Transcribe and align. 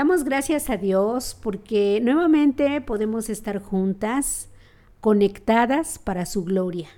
Damos 0.00 0.24
gracias 0.24 0.70
a 0.70 0.78
Dios 0.78 1.36
porque 1.42 2.00
nuevamente 2.02 2.80
podemos 2.80 3.28
estar 3.28 3.58
juntas, 3.58 4.48
conectadas 5.02 5.98
para 5.98 6.24
su 6.24 6.42
gloria. 6.42 6.88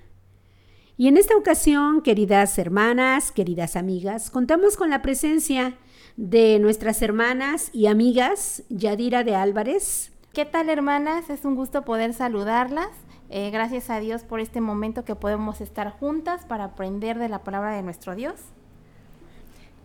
Y 0.96 1.08
en 1.08 1.16
esta 1.16 1.36
ocasión, 1.36 2.02
queridas 2.02 2.56
hermanas, 2.60 3.32
queridas 3.32 3.74
amigas, 3.74 4.30
contamos 4.30 4.76
con 4.76 4.88
la 4.88 5.02
presencia 5.02 5.74
de 6.16 6.60
nuestras 6.60 7.02
hermanas 7.02 7.70
y 7.72 7.88
amigas 7.88 8.62
Yadira 8.68 9.24
de 9.24 9.34
Álvarez. 9.34 10.12
¿Qué 10.32 10.44
tal 10.44 10.70
hermanas? 10.70 11.28
Es 11.28 11.44
un 11.44 11.56
gusto 11.56 11.84
poder 11.84 12.14
saludarlas. 12.14 12.90
Eh, 13.30 13.50
gracias 13.50 13.90
a 13.90 13.98
Dios 13.98 14.22
por 14.22 14.38
este 14.38 14.60
momento 14.60 15.04
que 15.04 15.16
podemos 15.16 15.60
estar 15.60 15.90
juntas 15.90 16.46
para 16.46 16.66
aprender 16.66 17.18
de 17.18 17.28
la 17.28 17.42
palabra 17.42 17.74
de 17.74 17.82
nuestro 17.82 18.14
Dios. 18.14 18.36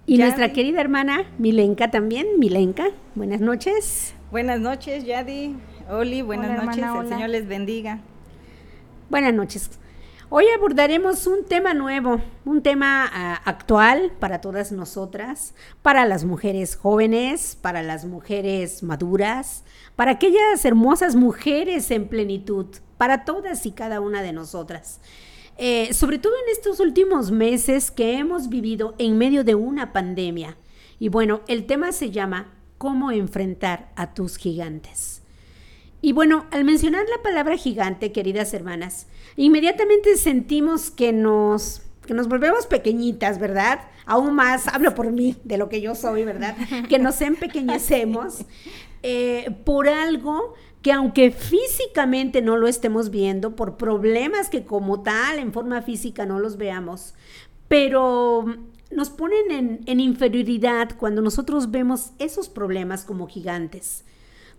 Y 0.09 0.17
nuestra 0.19 0.53
querida 0.53 0.79
hermana 0.79 1.25
Milenka 1.37 1.91
también. 1.91 2.39
Milenka, 2.39 2.91
buenas 3.13 3.41
noches. 3.41 4.13
Buenas 4.31 4.57
noches, 4.57 5.03
Yadi. 5.03 5.57
Oli, 5.89 6.21
buenas 6.21 6.63
noches. 6.63 6.81
El 6.81 7.09
Señor 7.09 7.29
les 7.29 7.45
bendiga. 7.45 7.99
Buenas 9.09 9.33
noches. 9.33 9.69
Hoy 10.29 10.45
abordaremos 10.55 11.27
un 11.27 11.43
tema 11.43 11.73
nuevo, 11.73 12.21
un 12.45 12.63
tema 12.63 13.05
ah, 13.13 13.41
actual 13.43 14.13
para 14.17 14.39
todas 14.39 14.71
nosotras, 14.71 15.53
para 15.81 16.05
las 16.05 16.23
mujeres 16.23 16.77
jóvenes, 16.77 17.57
para 17.61 17.83
las 17.83 18.05
mujeres 18.05 18.83
maduras, 18.83 19.65
para 19.97 20.11
aquellas 20.11 20.63
hermosas 20.63 21.15
mujeres 21.15 21.91
en 21.91 22.07
plenitud, 22.07 22.67
para 22.97 23.25
todas 23.25 23.65
y 23.65 23.71
cada 23.71 23.99
una 23.99 24.21
de 24.21 24.31
nosotras. 24.31 25.01
Eh, 25.57 25.93
sobre 25.93 26.19
todo 26.19 26.33
en 26.45 26.51
estos 26.51 26.79
últimos 26.79 27.31
meses 27.31 27.89
que 27.89 28.17
hemos 28.17 28.47
vivido 28.49 28.93
en 28.99 29.17
medio 29.17 29.43
de 29.43 29.55
una 29.55 29.91
pandemia. 29.91 30.55
Y 30.99 31.09
bueno, 31.09 31.41
el 31.47 31.65
tema 31.65 31.91
se 31.91 32.11
llama 32.11 32.53
¿Cómo 32.77 33.11
enfrentar 33.11 33.91
a 33.95 34.13
tus 34.13 34.37
gigantes? 34.37 35.23
Y 35.99 36.11
bueno, 36.11 36.45
al 36.51 36.63
mencionar 36.63 37.05
la 37.09 37.23
palabra 37.23 37.57
gigante, 37.57 38.11
queridas 38.11 38.53
hermanas, 38.53 39.07
inmediatamente 39.35 40.15
sentimos 40.15 40.91
que 40.91 41.11
nos, 41.11 41.81
que 42.05 42.13
nos 42.13 42.27
volvemos 42.27 42.67
pequeñitas, 42.67 43.39
¿verdad? 43.39 43.79
Aún 44.05 44.35
más, 44.35 44.67
hablo 44.67 44.93
por 44.93 45.11
mí, 45.11 45.37
de 45.43 45.57
lo 45.57 45.69
que 45.69 45.81
yo 45.81 45.95
soy, 45.95 46.23
¿verdad? 46.23 46.55
Que 46.87 46.99
nos 46.99 47.19
empequeñecemos 47.21 48.45
eh, 49.01 49.49
por 49.65 49.89
algo 49.89 50.53
que 50.87 50.93
aunque 50.93 51.31
físicamente 51.31 52.41
no 52.41 52.55
lo 52.55 52.65
estemos 52.65 53.09
viendo, 53.09 53.57
por 53.57 53.75
problemas 53.75 54.47
que 54.47 54.63
como 54.63 55.03
tal 55.03 55.37
en 55.37 55.51
forma 55.51 55.81
física 55.81 56.25
no 56.25 56.39
los 56.39 56.55
veamos, 56.55 57.13
pero 57.67 58.45
nos 58.89 59.09
ponen 59.09 59.81
en, 59.85 59.99
inferioridad 59.99 60.91
cuando 60.97 61.21
nosotros 61.21 61.71
vemos 61.71 62.11
esos 62.19 62.47
problemas 62.47 63.03
como 63.03 63.27
gigantes. 63.27 64.05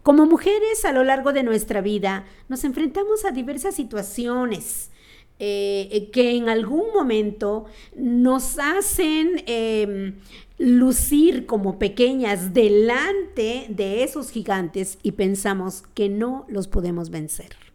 Como 0.02 0.26
mujeres 0.26 0.84
a 0.84 0.92
lo 0.92 1.02
largo 1.02 1.32
de 1.32 1.44
nuestra 1.44 1.80
vida 1.80 2.26
nos 2.50 2.62
enfrentamos 2.64 3.24
a 3.24 3.30
diversas 3.30 3.74
situaciones 3.74 4.90
eh, 5.38 6.08
que 6.12 6.36
en 6.36 6.48
algún 6.48 6.92
momento 6.94 7.66
nos 7.96 8.58
hacen 8.58 9.42
em, 9.46 10.14
lucir 10.58 11.46
como 11.46 11.78
pequeñas 11.78 12.52
delante 12.52 13.66
de 13.68 14.02
esos 14.02 14.30
gigantes 14.30 14.98
y 15.02 15.12
pensamos 15.12 15.84
que 15.94 16.08
no 16.08 16.44
los 16.48 16.66
podemos 16.66 17.10
vencer. 17.10 17.67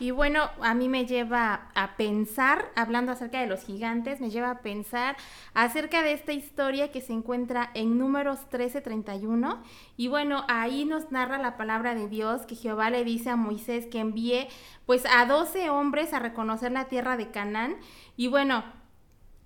Y 0.00 0.10
bueno, 0.10 0.50
a 0.60 0.74
mí 0.74 0.88
me 0.88 1.06
lleva 1.06 1.68
a 1.74 1.96
pensar, 1.96 2.72
hablando 2.74 3.12
acerca 3.12 3.40
de 3.40 3.46
los 3.46 3.62
gigantes, 3.62 4.20
me 4.20 4.28
lleva 4.28 4.50
a 4.50 4.58
pensar 4.58 5.16
acerca 5.54 6.02
de 6.02 6.12
esta 6.12 6.32
historia 6.32 6.90
que 6.90 7.00
se 7.00 7.12
encuentra 7.12 7.70
en 7.74 7.96
números 7.96 8.40
13:31. 8.50 9.62
Y 9.96 10.08
bueno, 10.08 10.44
ahí 10.48 10.84
nos 10.84 11.12
narra 11.12 11.38
la 11.38 11.56
palabra 11.56 11.94
de 11.94 12.08
Dios 12.08 12.44
que 12.44 12.56
Jehová 12.56 12.90
le 12.90 13.04
dice 13.04 13.30
a 13.30 13.36
Moisés 13.36 13.86
que 13.86 14.00
envíe 14.00 14.48
pues 14.84 15.04
a 15.06 15.26
12 15.26 15.70
hombres 15.70 16.12
a 16.12 16.18
reconocer 16.18 16.72
la 16.72 16.86
tierra 16.86 17.16
de 17.16 17.30
Canaán. 17.30 17.76
Y 18.16 18.26
bueno, 18.26 18.64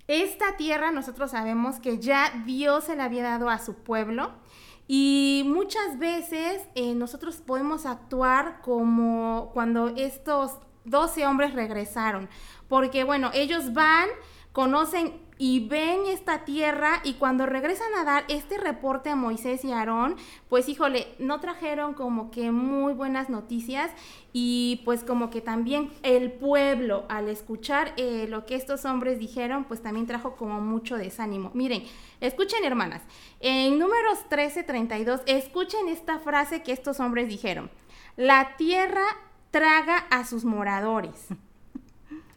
esta 0.07 0.57
tierra 0.57 0.89
nosotros 0.89 1.29
sabemos 1.29 1.79
que 1.79 1.99
ya 1.99 2.31
Dios 2.47 2.85
se 2.85 2.95
la 2.95 3.03
había 3.03 3.21
dado 3.21 3.51
a 3.51 3.59
su 3.59 3.75
pueblo. 3.75 4.31
Y 4.91 5.43
muchas 5.45 5.99
veces 5.99 6.63
eh, 6.73 6.95
nosotros 6.95 7.43
podemos 7.45 7.85
actuar 7.85 8.59
como 8.63 9.51
cuando 9.53 9.89
estos 9.89 10.57
12 10.85 11.27
hombres 11.27 11.53
regresaron, 11.53 12.27
porque 12.67 13.03
bueno, 13.03 13.29
ellos 13.35 13.73
van, 13.73 14.09
conocen 14.51 15.21
y 15.41 15.67
ven 15.67 16.01
esta 16.07 16.43
tierra 16.43 16.99
y 17.05 17.13
cuando 17.13 17.45
regresan 17.45 17.87
a 17.97 18.03
dar 18.03 18.25
este 18.27 18.57
reporte 18.57 19.09
a 19.09 19.15
Moisés 19.15 19.63
y 19.63 19.71
Aarón, 19.71 20.17
pues 20.49 20.67
híjole, 20.67 21.07
no 21.17 21.39
trajeron 21.39 21.93
como 21.93 22.29
que 22.29 22.51
muy 22.51 22.93
buenas 22.93 23.29
noticias 23.29 23.89
y 24.33 24.81
pues 24.83 25.05
como 25.05 25.29
que 25.29 25.39
también 25.39 25.91
el 26.03 26.33
pueblo 26.33 27.05
al 27.07 27.29
escuchar 27.29 27.93
eh, 27.95 28.27
lo 28.29 28.45
que 28.45 28.55
estos 28.55 28.83
hombres 28.83 29.17
dijeron, 29.17 29.63
pues 29.63 29.81
también 29.81 30.05
trajo 30.05 30.35
como 30.35 30.59
mucho 30.59 30.97
desánimo. 30.97 31.51
Miren, 31.53 31.83
escuchen 32.19 32.65
hermanas, 32.65 33.01
en 33.39 33.79
números 33.79 34.19
13:32, 34.29 35.21
escuchen 35.25 35.87
esta 35.87 36.19
frase 36.19 36.63
que 36.63 36.73
estos 36.73 36.99
hombres 36.99 37.29
dijeron, 37.29 37.71
la 38.17 38.57
tierra 38.57 39.05
traga 39.51 39.99
a 40.09 40.25
sus 40.25 40.43
moradores. 40.43 41.29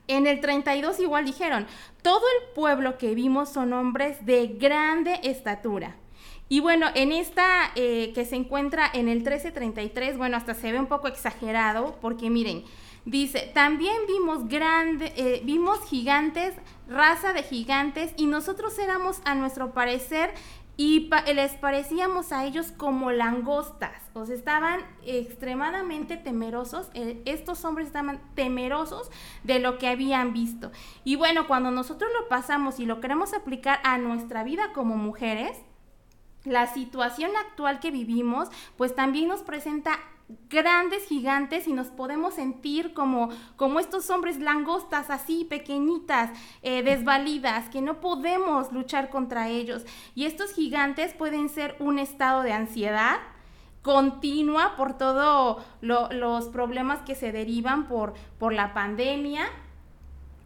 En 0.08 0.26
el 0.26 0.40
32 0.40 1.00
igual 1.00 1.24
dijeron, 1.24 1.66
todo 2.02 2.22
el 2.40 2.54
pueblo 2.54 2.98
que 2.98 3.14
vimos 3.14 3.48
son 3.50 3.72
hombres 3.72 4.24
de 4.26 4.48
grande 4.48 5.20
estatura. 5.22 5.96
Y 6.48 6.60
bueno, 6.60 6.86
en 6.94 7.12
esta 7.12 7.70
eh, 7.76 8.12
que 8.14 8.26
se 8.26 8.36
encuentra 8.36 8.90
en 8.92 9.08
el 9.08 9.20
1333, 9.20 10.18
bueno, 10.18 10.36
hasta 10.36 10.52
se 10.54 10.70
ve 10.70 10.78
un 10.78 10.86
poco 10.86 11.08
exagerado, 11.08 11.96
porque 12.02 12.28
miren, 12.28 12.64
dice, 13.06 13.50
también 13.54 13.96
vimos 14.06 14.48
grande, 14.48 15.14
eh, 15.16 15.40
vimos 15.44 15.78
gigantes, 15.88 16.52
raza 16.88 17.32
de 17.32 17.42
gigantes, 17.42 18.12
y 18.18 18.26
nosotros 18.26 18.78
éramos 18.78 19.22
a 19.24 19.34
nuestro 19.34 19.72
parecer 19.72 20.34
y 20.76 21.10
les 21.34 21.52
parecíamos 21.52 22.32
a 22.32 22.44
ellos 22.44 22.72
como 22.72 23.12
langostas, 23.12 23.92
o 24.14 24.24
sea, 24.24 24.34
estaban 24.34 24.80
extremadamente 25.04 26.16
temerosos, 26.16 26.90
eh, 26.94 27.20
estos 27.26 27.64
hombres 27.64 27.88
estaban 27.88 28.20
temerosos 28.34 29.10
de 29.44 29.58
lo 29.58 29.78
que 29.78 29.88
habían 29.88 30.32
visto. 30.32 30.72
Y 31.04 31.16
bueno, 31.16 31.46
cuando 31.46 31.70
nosotros 31.70 32.10
lo 32.18 32.28
pasamos 32.28 32.80
y 32.80 32.86
lo 32.86 33.00
queremos 33.00 33.34
aplicar 33.34 33.80
a 33.84 33.98
nuestra 33.98 34.44
vida 34.44 34.72
como 34.72 34.96
mujeres, 34.96 35.58
la 36.44 36.66
situación 36.66 37.30
actual 37.36 37.78
que 37.78 37.90
vivimos, 37.90 38.48
pues 38.76 38.94
también 38.94 39.28
nos 39.28 39.42
presenta 39.42 39.98
grandes 40.48 41.06
gigantes 41.06 41.66
y 41.66 41.72
nos 41.72 41.88
podemos 41.88 42.34
sentir 42.34 42.94
como, 42.94 43.30
como 43.56 43.80
estos 43.80 44.10
hombres 44.10 44.38
langostas 44.38 45.10
así, 45.10 45.44
pequeñitas, 45.44 46.30
eh, 46.62 46.82
desvalidas, 46.82 47.68
que 47.68 47.80
no 47.80 48.00
podemos 48.00 48.72
luchar 48.72 49.10
contra 49.10 49.48
ellos. 49.48 49.84
Y 50.14 50.26
estos 50.26 50.52
gigantes 50.52 51.14
pueden 51.14 51.48
ser 51.48 51.76
un 51.78 51.98
estado 51.98 52.42
de 52.42 52.52
ansiedad 52.52 53.18
continua 53.82 54.76
por 54.76 54.96
todos 54.96 55.60
los 55.80 56.48
problemas 56.48 57.00
que 57.00 57.16
se 57.16 57.32
derivan 57.32 57.88
por, 57.88 58.14
por 58.38 58.52
la 58.52 58.74
pandemia, 58.74 59.48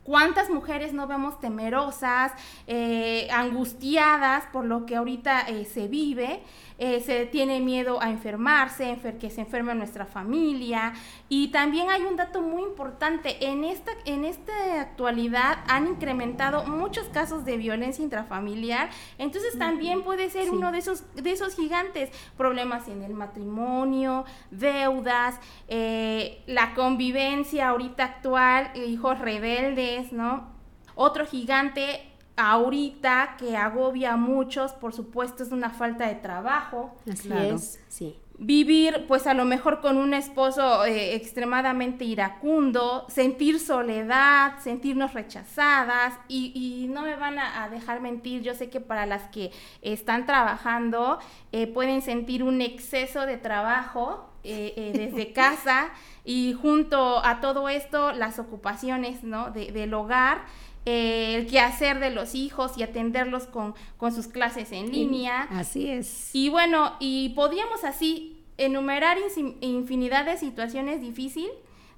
¿Cuántas 0.06 0.50
mujeres 0.50 0.92
no 0.92 1.08
vemos 1.08 1.40
temerosas, 1.40 2.30
eh, 2.68 3.26
angustiadas 3.32 4.44
por 4.52 4.64
lo 4.64 4.86
que 4.86 4.94
ahorita 4.94 5.40
eh, 5.48 5.64
se 5.64 5.88
vive? 5.88 6.44
Eh, 6.78 7.00
se 7.00 7.24
tiene 7.24 7.60
miedo 7.60 8.02
a 8.02 8.10
enfermarse, 8.10 8.98
que 9.18 9.30
se 9.30 9.40
enferme 9.40 9.74
nuestra 9.74 10.04
familia. 10.04 10.92
Y 11.28 11.48
también 11.48 11.88
hay 11.88 12.02
un 12.02 12.16
dato 12.16 12.42
muy 12.42 12.62
importante, 12.62 13.46
en 13.46 13.64
esta, 13.64 13.92
en 14.04 14.26
esta 14.26 14.82
actualidad 14.82 15.58
han 15.68 15.86
incrementado 15.86 16.64
muchos 16.64 17.06
casos 17.08 17.46
de 17.46 17.56
violencia 17.56 18.04
intrafamiliar, 18.04 18.90
entonces 19.16 19.58
también 19.58 20.02
puede 20.02 20.28
ser 20.28 20.50
uno 20.50 20.70
de 20.70 20.78
esos, 20.78 21.02
de 21.14 21.32
esos 21.32 21.54
gigantes, 21.54 22.10
problemas 22.36 22.88
en 22.88 23.02
el 23.02 23.14
matrimonio, 23.14 24.24
deudas, 24.50 25.40
eh, 25.68 26.42
la 26.46 26.74
convivencia 26.74 27.68
ahorita 27.68 28.04
actual, 28.04 28.70
hijos 28.76 29.18
rebeldes, 29.18 30.12
¿no? 30.12 30.54
Otro 30.94 31.26
gigante 31.26 32.05
ahorita 32.36 33.36
que 33.38 33.56
agobia 33.56 34.12
a 34.12 34.16
muchos, 34.16 34.72
por 34.72 34.92
supuesto, 34.92 35.42
es 35.42 35.52
una 35.52 35.70
falta 35.70 36.06
de 36.06 36.14
trabajo. 36.14 36.94
Así 37.10 37.30
es, 37.32 37.80
sí. 37.88 38.16
Vivir, 38.38 39.06
pues 39.08 39.26
a 39.26 39.32
lo 39.32 39.46
mejor 39.46 39.80
con 39.80 39.96
un 39.96 40.12
esposo 40.12 40.84
eh, 40.84 41.14
extremadamente 41.14 42.04
iracundo, 42.04 43.06
sentir 43.08 43.58
soledad, 43.58 44.58
sentirnos 44.58 45.14
rechazadas 45.14 46.12
y, 46.28 46.86
no 46.90 47.00
me 47.00 47.16
van 47.16 47.38
a, 47.38 47.70
dejar 47.70 48.02
mentir, 48.02 48.42
yo 48.42 48.54
sé 48.54 48.68
que 48.68 48.80
para 48.80 49.06
las 49.06 49.22
que 49.30 49.52
están 49.80 50.26
trabajando 50.26 51.18
eh, 51.52 51.66
pueden 51.66 52.02
sentir 52.02 52.42
un 52.42 52.60
exceso 52.60 53.24
de 53.24 53.38
trabajo 53.38 54.30
eh, 54.48 54.74
eh, 54.76 54.92
desde 54.94 55.32
casa 55.32 55.88
y 56.24 56.52
junto 56.52 57.24
a 57.24 57.40
todo 57.40 57.68
esto 57.68 58.12
las 58.12 58.38
ocupaciones 58.38 59.24
¿no? 59.24 59.50
del 59.50 59.92
hogar. 59.92 60.44
El 60.86 61.48
quehacer 61.48 61.98
de 61.98 62.10
los 62.10 62.34
hijos 62.34 62.78
y 62.78 62.82
atenderlos 62.84 63.44
con, 63.44 63.74
con 63.96 64.12
sus 64.12 64.28
clases 64.28 64.72
en 64.72 64.90
línea. 64.90 65.42
Así 65.50 65.90
es. 65.90 66.30
Y 66.32 66.48
bueno, 66.48 66.94
y 67.00 67.30
podíamos 67.30 67.84
así 67.84 68.40
enumerar 68.56 69.18
infinidad 69.60 70.24
de 70.24 70.38
situaciones 70.38 71.00
difícil, 71.00 71.50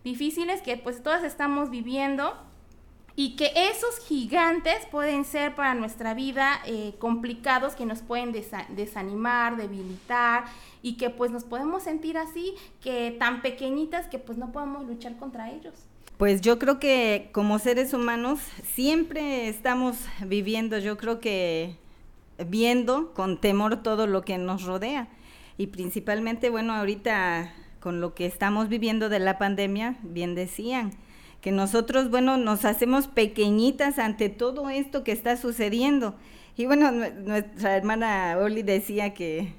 difíciles 0.05 0.62
que 0.62 0.76
pues 0.79 1.02
todas 1.02 1.23
estamos 1.23 1.70
viviendo 1.70 2.35
y 3.14 3.37
que 3.37 3.52
esos 3.55 3.99
gigantes 4.06 4.87
pueden 4.93 5.25
ser 5.25 5.55
para 5.55 5.75
nuestra 5.75 6.14
vida 6.14 6.61
eh, 6.67 6.94
complicados, 6.99 7.75
que 7.75 7.84
nos 7.84 8.00
pueden 8.00 8.32
desanimar, 8.69 9.56
debilitar 9.56 10.44
y 10.82 10.96
que 10.96 11.11
pues 11.11 11.31
nos 11.31 11.44
podemos 11.44 11.82
sentir 11.82 12.17
así, 12.17 12.55
que 12.81 13.11
tan 13.19 13.43
pequeñitas 13.43 14.06
que 14.06 14.19
pues 14.19 14.38
no 14.38 14.52
podemos 14.52 14.87
luchar 14.87 15.17
contra 15.17 15.50
ellos. 15.50 15.88
Pues 16.19 16.41
yo 16.41 16.59
creo 16.59 16.81
que 16.81 17.31
como 17.31 17.61
seres 17.61 17.94
humanos 17.94 18.41
siempre 18.75 19.49
estamos 19.49 19.97
viviendo, 20.26 20.76
yo 20.79 20.97
creo 20.99 21.20
que 21.20 21.76
viendo 22.44 23.15
con 23.15 23.41
temor 23.41 23.85
todo 23.85 24.09
lo 24.09 24.23
que 24.23 24.37
nos 24.37 24.65
rodea 24.65 25.06
y 25.59 25.69
principalmente, 25.69 26.50
bueno, 26.50 26.75
ahorita 26.75 27.55
con 27.79 28.00
lo 28.00 28.17
que 28.17 28.26
estamos 28.26 28.69
viviendo 28.69 29.09
de 29.09 29.20
la 29.20 29.38
pandemia, 29.38 29.97
bien 30.03 30.35
decían, 30.35 30.91
que 31.41 31.53
nosotros, 31.53 32.11
bueno, 32.11 32.37
nos 32.37 32.65
hacemos 32.65 33.06
pequeñitas 33.06 34.00
ante 34.00 34.29
todo 34.29 34.70
esto 34.70 35.05
que 35.05 35.12
está 35.12 35.37
sucediendo. 35.37 36.17
Y 36.56 36.67
bueno, 36.67 36.91
nuestra 36.91 37.76
hermana 37.76 38.37
Oli 38.41 38.65
decía 38.65 39.15
que 39.15 39.53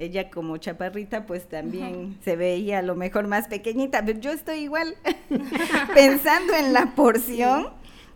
ella 0.00 0.30
como 0.30 0.56
chaparrita 0.56 1.26
pues 1.26 1.48
también 1.48 2.18
se 2.24 2.34
veía 2.34 2.80
a 2.80 2.82
lo 2.82 2.96
mejor 2.96 3.28
más 3.28 3.46
pequeñita, 3.46 4.04
pero 4.04 4.18
yo 4.18 4.32
estoy 4.32 4.58
igual 4.60 4.96
pensando 5.94 6.54
en 6.54 6.72
la 6.72 6.94
porción 6.96 7.68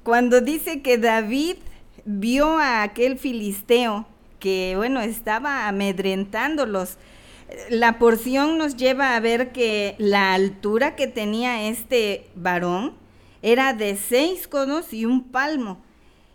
cuando 0.03 0.41
dice 0.41 0.83
que 0.83 0.99
David 0.99 1.57
vio 2.05 2.59
a 2.59 2.83
aquel 2.83 3.19
filisteo 3.19 4.07
que 4.41 4.75
bueno 4.77 5.01
estaba 5.01 5.69
amedrentándolos 5.69 6.99
la 7.71 7.99
porción 7.99 8.59
nos 8.59 8.77
lleva 8.77 9.17
a 9.17 9.21
ver 9.21 9.53
que 9.53 9.95
la 9.99 10.35
altura 10.35 10.97
que 10.97 11.07
tenía 11.07 11.69
este 11.69 12.27
varón 12.35 12.95
era 13.43 13.75
de 13.75 13.97
seis 13.97 14.49
codos 14.49 14.93
y 14.93 15.05
un 15.05 15.25
palmo. 15.25 15.84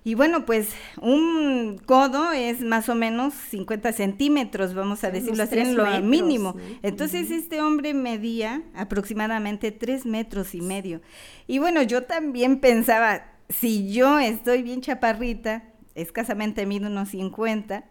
Y 0.09 0.15
bueno, 0.15 0.43
pues 0.43 0.69
un 0.99 1.79
codo 1.85 2.31
es 2.31 2.61
más 2.61 2.89
o 2.89 2.95
menos 2.95 3.31
50 3.51 3.93
centímetros, 3.93 4.73
vamos 4.73 5.03
a 5.03 5.11
decirlo 5.11 5.43
así, 5.43 5.59
en 5.59 5.77
lo 5.77 5.85
mínimo. 6.01 6.55
Entonces 6.81 7.29
este 7.29 7.61
hombre 7.61 7.93
medía 7.93 8.63
aproximadamente 8.73 9.71
tres 9.71 10.07
metros 10.07 10.55
y 10.55 10.61
medio. 10.61 10.99
Y 11.45 11.59
bueno, 11.59 11.83
yo 11.83 12.05
también 12.05 12.59
pensaba, 12.59 13.23
si 13.49 13.93
yo 13.93 14.17
estoy 14.17 14.63
bien 14.63 14.81
chaparrita, 14.81 15.65
escasamente 15.93 16.65
mido 16.65 16.87
unos 16.87 17.09
50, 17.09 17.83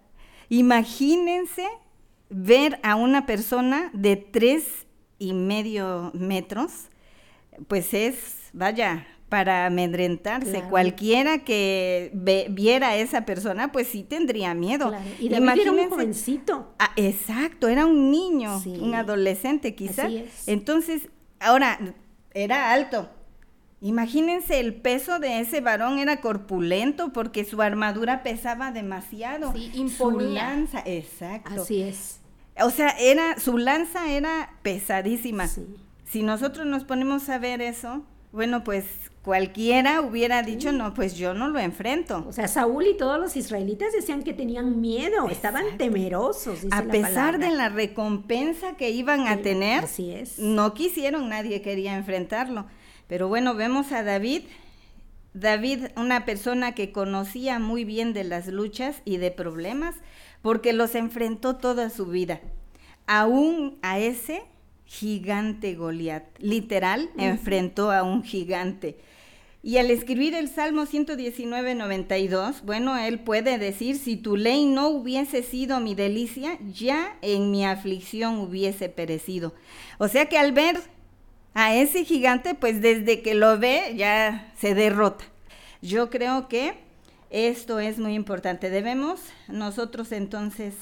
imagínense 0.49 1.69
ver 2.31 2.81
a 2.82 2.97
una 2.97 3.26
persona 3.26 3.93
de 3.93 4.17
tres 4.17 4.88
y 5.20 5.35
medio 5.35 6.11
metros, 6.15 6.88
pues 7.69 7.94
es, 7.94 8.50
vaya, 8.53 9.06
para 9.29 9.67
amedrentarse. 9.67 10.63
Cualquiera 10.71 11.45
que 11.45 12.11
viera 12.51 12.89
a 12.89 12.97
esa 12.97 13.25
persona, 13.25 13.73
pues 13.73 13.89
sí 13.89 14.03
tendría 14.03 14.55
miedo. 14.55 14.93
Y 15.19 15.29
David 15.29 15.61
era 15.61 15.73
un 15.73 15.91
jovencito. 15.91 16.75
Ah, 16.79 16.93
exacto, 16.97 17.69
era 17.69 17.87
un 17.87 18.11
niño, 18.11 18.63
un 18.81 18.95
adolescente 18.95 19.75
quizás. 19.75 20.11
Entonces, 20.47 21.09
ahora, 21.41 21.79
era 22.33 22.73
alto. 22.73 23.11
Imagínense 23.81 24.59
el 24.59 24.75
peso 24.75 25.21
de 25.21 25.39
ese 25.39 25.61
varón 25.61 25.99
era 25.99 26.21
corpulento 26.21 27.13
porque 27.13 27.45
su 27.45 27.63
armadura 27.63 28.25
pesaba 28.25 28.73
demasiado. 28.73 29.53
Sí, 29.53 29.71
imponía. 29.75 30.49
lanza, 30.49 30.83
exacto. 30.85 31.63
Así 31.63 31.83
es. 31.83 32.21
O 32.61 32.71
sea, 32.71 32.89
era, 32.99 33.39
su 33.39 33.57
lanza 33.57 34.11
era 34.11 34.57
pesadísima. 34.63 35.49
Si 36.05 36.23
nosotros 36.23 36.67
nos 36.67 36.83
ponemos 36.83 37.29
a 37.29 37.39
ver 37.39 37.61
eso, 37.61 38.05
bueno, 38.33 38.65
pues 38.65 38.85
cualquiera 39.29 40.01
hubiera 40.01 40.43
dicho, 40.43 40.73
no, 40.73 40.95
pues 40.95 41.15
yo 41.15 41.35
no 41.35 41.49
lo 41.49 41.59
enfrento. 41.59 42.25
O 42.27 42.33
sea, 42.33 42.49
Saúl 42.49 42.87
y 42.87 42.97
todos 42.97 43.21
los 43.21 43.37
israelitas 43.37 43.93
decían 43.93 44.23
que 44.23 44.33
tenían 44.33 44.81
miedo, 44.81 45.29
estaban 45.29 45.77
temerosos. 45.77 46.61
a 46.71 46.85
pesar 46.85 47.39
de 47.39 47.51
la 47.51 47.69
recompensa 47.69 48.79
que 48.79 48.89
iban 48.89 49.29
a 49.29 49.43
tener, 49.43 49.85
así 49.85 50.13
es. 50.13 50.39
no 50.39 50.73
quisieron, 50.73 51.29
nadie 51.29 51.61
quería 51.61 51.95
enfrentarlo. 51.95 52.65
Pero 53.07 53.29
bueno, 53.29 53.55
vemos 53.55 53.93
a 53.93 54.03
David, 54.03 54.45
David, 55.35 55.89
una 55.99 56.25
persona 56.25 56.75
que 56.75 56.91
conocía 56.91 57.59
muy 57.59 57.85
bien 57.85 58.15
de 58.15 58.25
las 58.25 58.47
luchas 58.47 59.03
y 59.05 59.19
de 59.19 59.31
problemas, 59.31 59.95
porque 60.41 60.73
los 60.73 60.95
enfrentó 60.95 61.57
toda 61.57 61.91
su 61.91 62.07
vida. 62.07 62.41
Aún 63.07 63.77
a 63.83 63.99
ese 63.99 64.45
gigante 64.87 65.75
Goliat, 65.75 66.25
literal, 66.39 67.11
enfrentó 67.19 67.93
a 67.93 68.03
un 68.03 68.25
gigante. 68.25 68.97
Y 69.62 69.78
al 69.78 69.90
escribir 69.90 70.34
el 70.34 70.49
Salmo 70.49 70.87
119, 70.87 71.75
92, 71.75 72.62
bueno, 72.62 72.96
él 72.96 73.19
puede 73.19 73.58
decir, 73.58 73.99
si 73.99 74.16
tu 74.16 74.37
ley 74.37 74.66
no 74.66 74.88
hubiese 74.88 75.43
sido 75.43 75.81
mi 75.81 75.96
delicia, 75.96 76.58
ya 76.72 77.16
en 77.22 77.50
mi 77.50 77.66
aflicción 77.66 78.38
hubiese 78.38 78.88
perecido. 78.88 79.52
O 79.99 80.06
sea 80.06 80.26
que 80.26 80.38
al 80.38 80.52
ver 80.52 80.78
a 81.55 81.75
ese 81.75 82.05
gigante, 82.05 82.55
pues 82.55 82.81
desde 82.81 83.20
que 83.20 83.34
lo 83.34 83.58
ve 83.58 83.94
ya 83.96 84.52
se 84.56 84.75
derrota. 84.76 85.25
Yo 85.82 86.08
creo 86.08 86.49
que 86.49 86.75
esto 87.31 87.81
es 87.81 87.99
muy 87.99 88.14
importante. 88.14 88.70
Debemos 88.70 89.20
nosotros 89.49 90.12
entonces 90.12 90.75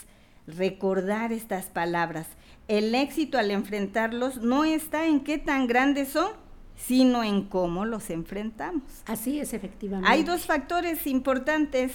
recordar 0.46 1.32
estas 1.32 1.66
palabras. 1.66 2.26
El 2.68 2.94
éxito 2.94 3.38
al 3.38 3.50
enfrentarlos 3.50 4.38
no 4.38 4.64
está 4.64 5.06
en 5.06 5.20
qué 5.20 5.38
tan 5.38 5.66
grandes 5.66 6.08
son, 6.08 6.30
sino 6.76 7.24
en 7.24 7.44
cómo 7.44 7.84
los 7.84 8.10
enfrentamos. 8.10 8.82
Así 9.06 9.40
es, 9.40 9.54
efectivamente. 9.54 10.10
Hay 10.10 10.22
dos 10.22 10.46
factores 10.46 11.06
importantes 11.06 11.92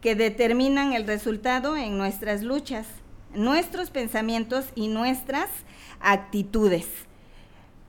que 0.00 0.14
determinan 0.14 0.92
el 0.92 1.06
resultado 1.06 1.76
en 1.76 1.96
nuestras 1.96 2.42
luchas, 2.42 2.86
nuestros 3.34 3.90
pensamientos 3.90 4.66
y 4.74 4.88
nuestras 4.88 5.48
actitudes. 6.00 6.86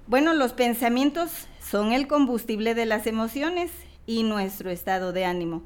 Bueno, 0.07 0.33
los 0.33 0.53
pensamientos 0.53 1.47
son 1.59 1.92
el 1.92 2.07
combustible 2.07 2.75
de 2.75 2.86
las 2.86 3.07
emociones 3.07 3.71
y 4.06 4.24
nuestro 4.24 4.69
estado 4.69 5.12
de 5.13 5.25
ánimo 5.25 5.63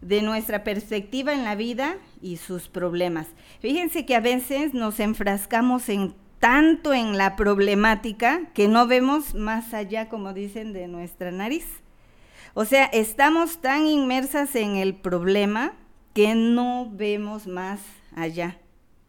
de 0.00 0.22
nuestra 0.22 0.64
perspectiva 0.64 1.34
en 1.34 1.44
la 1.44 1.54
vida 1.54 1.96
y 2.22 2.36
sus 2.38 2.68
problemas. 2.68 3.26
Fíjense 3.60 4.06
que 4.06 4.14
a 4.14 4.20
veces 4.20 4.72
nos 4.72 5.00
enfrascamos 5.00 5.88
en 5.88 6.14
tanto 6.40 6.94
en 6.94 7.18
la 7.18 7.36
problemática 7.36 8.50
que 8.54 8.66
no 8.66 8.86
vemos 8.86 9.34
más 9.34 9.74
allá, 9.74 10.08
como 10.08 10.32
dicen, 10.32 10.72
de 10.72 10.88
nuestra 10.88 11.30
nariz. 11.30 11.66
O 12.54 12.64
sea, 12.64 12.86
estamos 12.86 13.58
tan 13.58 13.86
inmersas 13.86 14.56
en 14.56 14.76
el 14.76 14.94
problema 14.94 15.74
que 16.14 16.34
no 16.34 16.90
vemos 16.90 17.46
más 17.46 17.80
allá, 18.16 18.58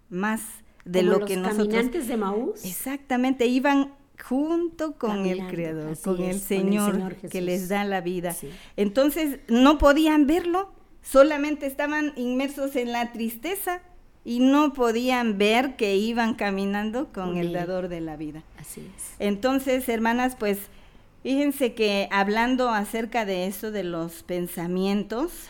más 0.09 0.41
de 0.85 1.03
lo 1.03 1.25
que 1.25 1.37
nosotros. 1.37 1.67
caminantes 1.69 2.07
de 2.07 2.17
Maús. 2.17 2.65
Exactamente, 2.65 3.47
iban 3.47 3.93
junto 4.21 4.97
con 4.97 5.25
el 5.25 5.47
Creador, 5.47 5.97
con 5.99 6.21
el, 6.21 6.39
Señor, 6.39 7.15
que 7.15 7.41
les 7.41 7.69
da 7.69 7.85
la 7.85 8.01
vida. 8.01 8.35
Entonces, 8.75 9.39
no 9.47 9.77
podían 9.77 10.27
verlo, 10.27 10.71
solamente 11.01 11.65
estaban 11.65 12.13
inmersos 12.17 12.75
en 12.75 12.91
la 12.91 13.13
tristeza 13.13 13.81
y 14.23 14.39
no 14.39 14.73
podían 14.73 15.37
ver 15.37 15.75
que 15.75 15.95
iban 15.95 16.35
caminando 16.35 17.11
con 17.11 17.37
el 17.37 17.53
dador 17.53 17.87
de 17.87 18.01
la 18.01 18.17
vida. 18.17 18.43
Así 18.59 18.81
es. 18.95 19.15
Entonces, 19.19 19.89
hermanas, 19.89 20.35
pues 20.37 20.59
fíjense 21.23 21.73
que 21.73 22.07
hablando 22.11 22.69
acerca 22.69 23.25
de 23.25 23.47
eso, 23.47 23.71
de 23.71 23.83
los 23.83 24.23
pensamientos, 24.23 25.47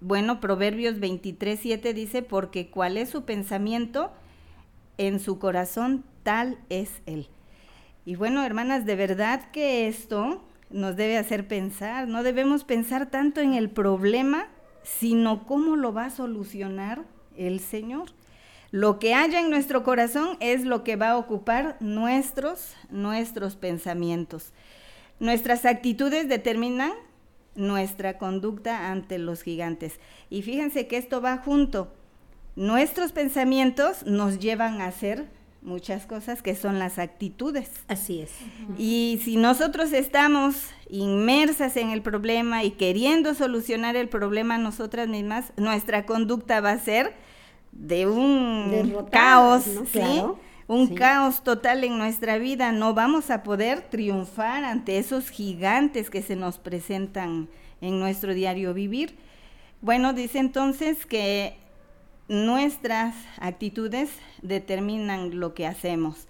bueno, 0.00 0.40
Proverbios 0.40 0.98
23, 0.98 1.60
7 1.60 1.94
dice, 1.94 2.22
porque 2.22 2.70
cuál 2.70 2.96
es 2.96 3.08
su 3.08 3.24
pensamiento 3.24 4.10
en 4.98 5.20
su 5.20 5.38
corazón, 5.38 6.04
tal 6.24 6.58
es 6.70 7.02
él. 7.06 7.28
Y 8.04 8.16
bueno, 8.16 8.44
hermanas, 8.44 8.84
de 8.84 8.96
verdad 8.96 9.50
que 9.52 9.86
esto 9.86 10.42
nos 10.70 10.96
debe 10.96 11.18
hacer 11.18 11.46
pensar, 11.46 12.08
no 12.08 12.24
debemos 12.24 12.64
pensar 12.64 13.10
tanto 13.10 13.40
en 13.40 13.54
el 13.54 13.70
problema, 13.70 14.48
sino 14.82 15.46
cómo 15.46 15.76
lo 15.76 15.92
va 15.92 16.06
a 16.06 16.10
solucionar 16.10 17.04
el 17.36 17.60
Señor. 17.60 18.10
Lo 18.70 18.98
que 18.98 19.14
haya 19.14 19.40
en 19.40 19.50
nuestro 19.50 19.82
corazón 19.84 20.36
es 20.40 20.64
lo 20.64 20.82
que 20.82 20.96
va 20.96 21.10
a 21.10 21.18
ocupar 21.18 21.76
nuestros, 21.80 22.74
nuestros 22.88 23.56
pensamientos. 23.56 24.52
Nuestras 25.20 25.66
actitudes 25.66 26.28
determinan 26.28 26.92
nuestra 27.54 28.16
conducta 28.16 28.90
ante 28.90 29.18
los 29.18 29.42
gigantes. 29.42 30.00
Y 30.30 30.42
fíjense 30.42 30.86
que 30.86 30.96
esto 30.96 31.20
va 31.20 31.36
junto. 31.36 31.92
Nuestros 32.56 33.12
pensamientos 33.12 34.04
nos 34.06 34.38
llevan 34.38 34.80
a 34.80 34.86
hacer 34.86 35.28
muchas 35.62 36.06
cosas 36.06 36.42
que 36.42 36.54
son 36.54 36.78
las 36.78 36.98
actitudes. 36.98 37.70
Así 37.88 38.20
es. 38.20 38.30
Y 38.78 39.20
si 39.24 39.36
nosotros 39.36 39.92
estamos 39.92 40.56
inmersas 40.88 41.76
en 41.76 41.90
el 41.90 42.02
problema 42.02 42.64
y 42.64 42.72
queriendo 42.72 43.34
solucionar 43.34 43.96
el 43.96 44.08
problema 44.08 44.58
nosotras 44.58 45.08
mismas, 45.08 45.52
nuestra 45.56 46.04
conducta 46.04 46.60
va 46.60 46.72
a 46.72 46.78
ser 46.78 47.14
de 47.72 48.06
un 48.06 49.06
caos, 49.10 49.64
¿sí? 49.92 50.22
un 50.68 50.94
caos 50.94 51.42
total 51.42 51.84
en 51.84 51.96
nuestra 51.96 52.38
vida. 52.38 52.72
No 52.72 52.94
vamos 52.94 53.30
a 53.30 53.42
poder 53.42 53.82
triunfar 53.82 54.64
ante 54.64 54.98
esos 54.98 55.30
gigantes 55.30 56.10
que 56.10 56.22
se 56.22 56.36
nos 56.36 56.58
presentan 56.58 57.48
en 57.80 57.98
nuestro 57.98 58.34
diario 58.34 58.74
vivir. 58.74 59.16
Bueno, 59.80 60.12
dice 60.12 60.38
entonces 60.38 61.06
que 61.06 61.56
nuestras 62.28 63.14
actitudes 63.38 64.10
determinan 64.42 65.38
lo 65.38 65.54
que 65.54 65.66
hacemos. 65.66 66.26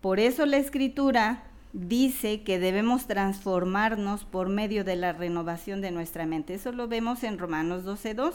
Por 0.00 0.20
eso 0.20 0.46
la 0.46 0.58
escritura 0.58 1.44
dice 1.72 2.42
que 2.42 2.58
debemos 2.58 3.06
transformarnos 3.06 4.24
por 4.24 4.48
medio 4.48 4.84
de 4.84 4.96
la 4.96 5.12
renovación 5.12 5.80
de 5.80 5.90
nuestra 5.90 6.26
mente. 6.26 6.54
Eso 6.54 6.72
lo 6.72 6.88
vemos 6.88 7.22
en 7.24 7.38
Romanos 7.38 7.84
12.2. 7.84 8.34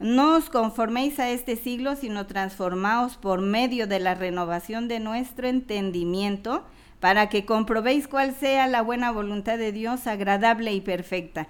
No 0.00 0.36
os 0.36 0.50
conforméis 0.50 1.18
a 1.18 1.30
este 1.30 1.56
siglo, 1.56 1.96
sino 1.96 2.26
transformaos 2.26 3.16
por 3.16 3.40
medio 3.40 3.86
de 3.86 4.00
la 4.00 4.14
renovación 4.14 4.88
de 4.88 5.00
nuestro 5.00 5.48
entendimiento, 5.48 6.64
para 7.00 7.28
que 7.28 7.44
comprobéis 7.44 8.08
cuál 8.08 8.34
sea 8.34 8.66
la 8.66 8.82
buena 8.82 9.10
voluntad 9.10 9.58
de 9.58 9.72
Dios, 9.72 10.06
agradable 10.06 10.72
y 10.72 10.80
perfecta. 10.80 11.48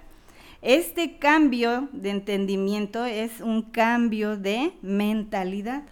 Este 0.65 1.19
cambio 1.19 1.89
de 1.91 2.09
entendimiento 2.09 3.05
es 3.05 3.39
un 3.39 3.61
cambio 3.61 4.35
de 4.35 4.73
mentalidad. 4.81 5.83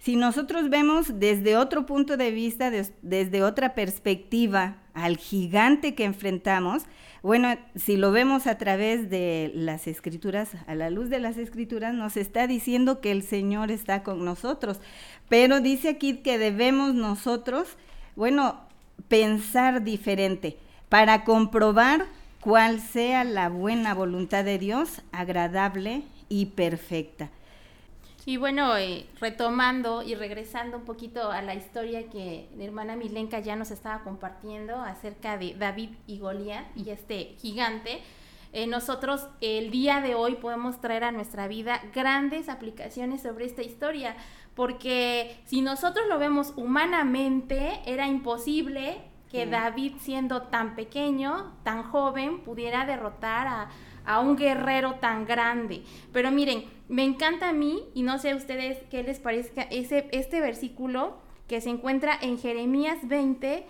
Si 0.00 0.16
nosotros 0.16 0.68
vemos 0.68 1.20
desde 1.20 1.56
otro 1.56 1.86
punto 1.86 2.16
de 2.16 2.32
vista, 2.32 2.72
desde 3.02 3.44
otra 3.44 3.76
perspectiva 3.76 4.78
al 4.94 5.16
gigante 5.16 5.94
que 5.94 6.02
enfrentamos, 6.02 6.86
bueno, 7.22 7.56
si 7.76 7.96
lo 7.96 8.10
vemos 8.10 8.48
a 8.48 8.58
través 8.58 9.08
de 9.10 9.52
las 9.54 9.86
escrituras, 9.86 10.50
a 10.66 10.74
la 10.74 10.90
luz 10.90 11.08
de 11.08 11.20
las 11.20 11.36
escrituras, 11.38 11.94
nos 11.94 12.16
está 12.16 12.48
diciendo 12.48 13.00
que 13.00 13.12
el 13.12 13.22
Señor 13.22 13.70
está 13.70 14.02
con 14.02 14.24
nosotros. 14.24 14.80
Pero 15.28 15.60
dice 15.60 15.88
aquí 15.88 16.16
que 16.16 16.36
debemos 16.36 16.94
nosotros, 16.94 17.76
bueno, 18.16 18.66
pensar 19.06 19.84
diferente 19.84 20.56
para 20.88 21.22
comprobar 21.22 22.06
cuál 22.40 22.80
sea 22.80 23.24
la 23.24 23.48
buena 23.48 23.94
voluntad 23.94 24.44
de 24.44 24.58
Dios, 24.58 25.02
agradable 25.12 26.02
y 26.28 26.46
perfecta. 26.46 27.30
Y 28.24 28.38
bueno, 28.38 28.76
eh, 28.76 29.06
retomando 29.20 30.02
y 30.02 30.16
regresando 30.16 30.78
un 30.78 30.84
poquito 30.84 31.30
a 31.30 31.42
la 31.42 31.54
historia 31.54 32.10
que 32.10 32.48
mi 32.56 32.64
hermana 32.64 32.96
Milenka 32.96 33.38
ya 33.38 33.54
nos 33.54 33.70
estaba 33.70 34.02
compartiendo 34.02 34.74
acerca 34.80 35.38
de 35.38 35.54
David 35.54 35.90
y 36.08 36.18
Goliat 36.18 36.64
y 36.76 36.90
este 36.90 37.36
gigante, 37.38 38.00
eh, 38.52 38.66
nosotros 38.66 39.28
el 39.40 39.70
día 39.70 40.00
de 40.00 40.16
hoy 40.16 40.34
podemos 40.34 40.80
traer 40.80 41.04
a 41.04 41.12
nuestra 41.12 41.46
vida 41.46 41.80
grandes 41.94 42.48
aplicaciones 42.48 43.22
sobre 43.22 43.44
esta 43.44 43.62
historia, 43.62 44.16
porque 44.56 45.36
si 45.44 45.62
nosotros 45.62 46.06
lo 46.08 46.18
vemos 46.18 46.52
humanamente, 46.56 47.80
era 47.86 48.08
imposible 48.08 49.02
que 49.30 49.46
David, 49.46 49.94
siendo 50.00 50.42
tan 50.42 50.76
pequeño, 50.76 51.52
tan 51.62 51.82
joven, 51.82 52.40
pudiera 52.40 52.86
derrotar 52.86 53.68
a, 54.04 54.20
un 54.20 54.36
guerrero 54.36 54.94
tan 54.94 55.26
grande. 55.26 55.82
Pero 56.12 56.30
miren, 56.30 56.64
me 56.88 57.02
encanta 57.02 57.48
a 57.48 57.52
mí, 57.52 57.82
y 57.92 58.02
no 58.02 58.18
sé 58.18 58.30
a 58.30 58.36
ustedes 58.36 58.78
qué 58.88 59.02
les 59.02 59.18
parezca, 59.18 59.62
ese, 59.62 60.08
este 60.12 60.40
versículo 60.40 61.16
que 61.48 61.60
se 61.60 61.70
encuentra 61.70 62.16
en 62.20 62.38
Jeremías 62.38 62.98
20, 63.02 63.66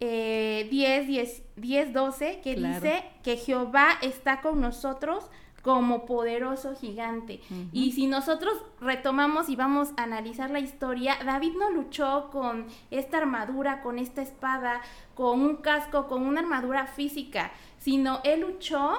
10, 0.00 0.70
10, 0.70 1.42
10, 1.56 1.92
12, 1.92 2.40
que 2.42 2.56
dice 2.56 3.04
que 3.22 3.36
Jehová 3.36 3.90
está 4.02 4.40
con 4.40 4.60
nosotros 4.60 5.30
como 5.66 6.06
poderoso 6.06 6.76
gigante. 6.76 7.40
Y 7.72 7.90
si 7.90 8.06
nosotros 8.06 8.54
retomamos 8.80 9.48
y 9.48 9.56
vamos 9.56 9.88
a 9.96 10.04
analizar 10.04 10.48
la 10.48 10.60
historia, 10.60 11.18
David 11.24 11.54
no 11.58 11.70
luchó 11.72 12.28
con 12.30 12.66
esta 12.92 13.18
armadura, 13.18 13.82
con 13.82 13.98
esta 13.98 14.22
espada, 14.22 14.80
con 15.16 15.40
un 15.40 15.56
casco, 15.56 16.06
con 16.06 16.22
una 16.22 16.38
armadura 16.38 16.86
física, 16.86 17.50
sino 17.78 18.20
él 18.22 18.42
luchó 18.42 18.92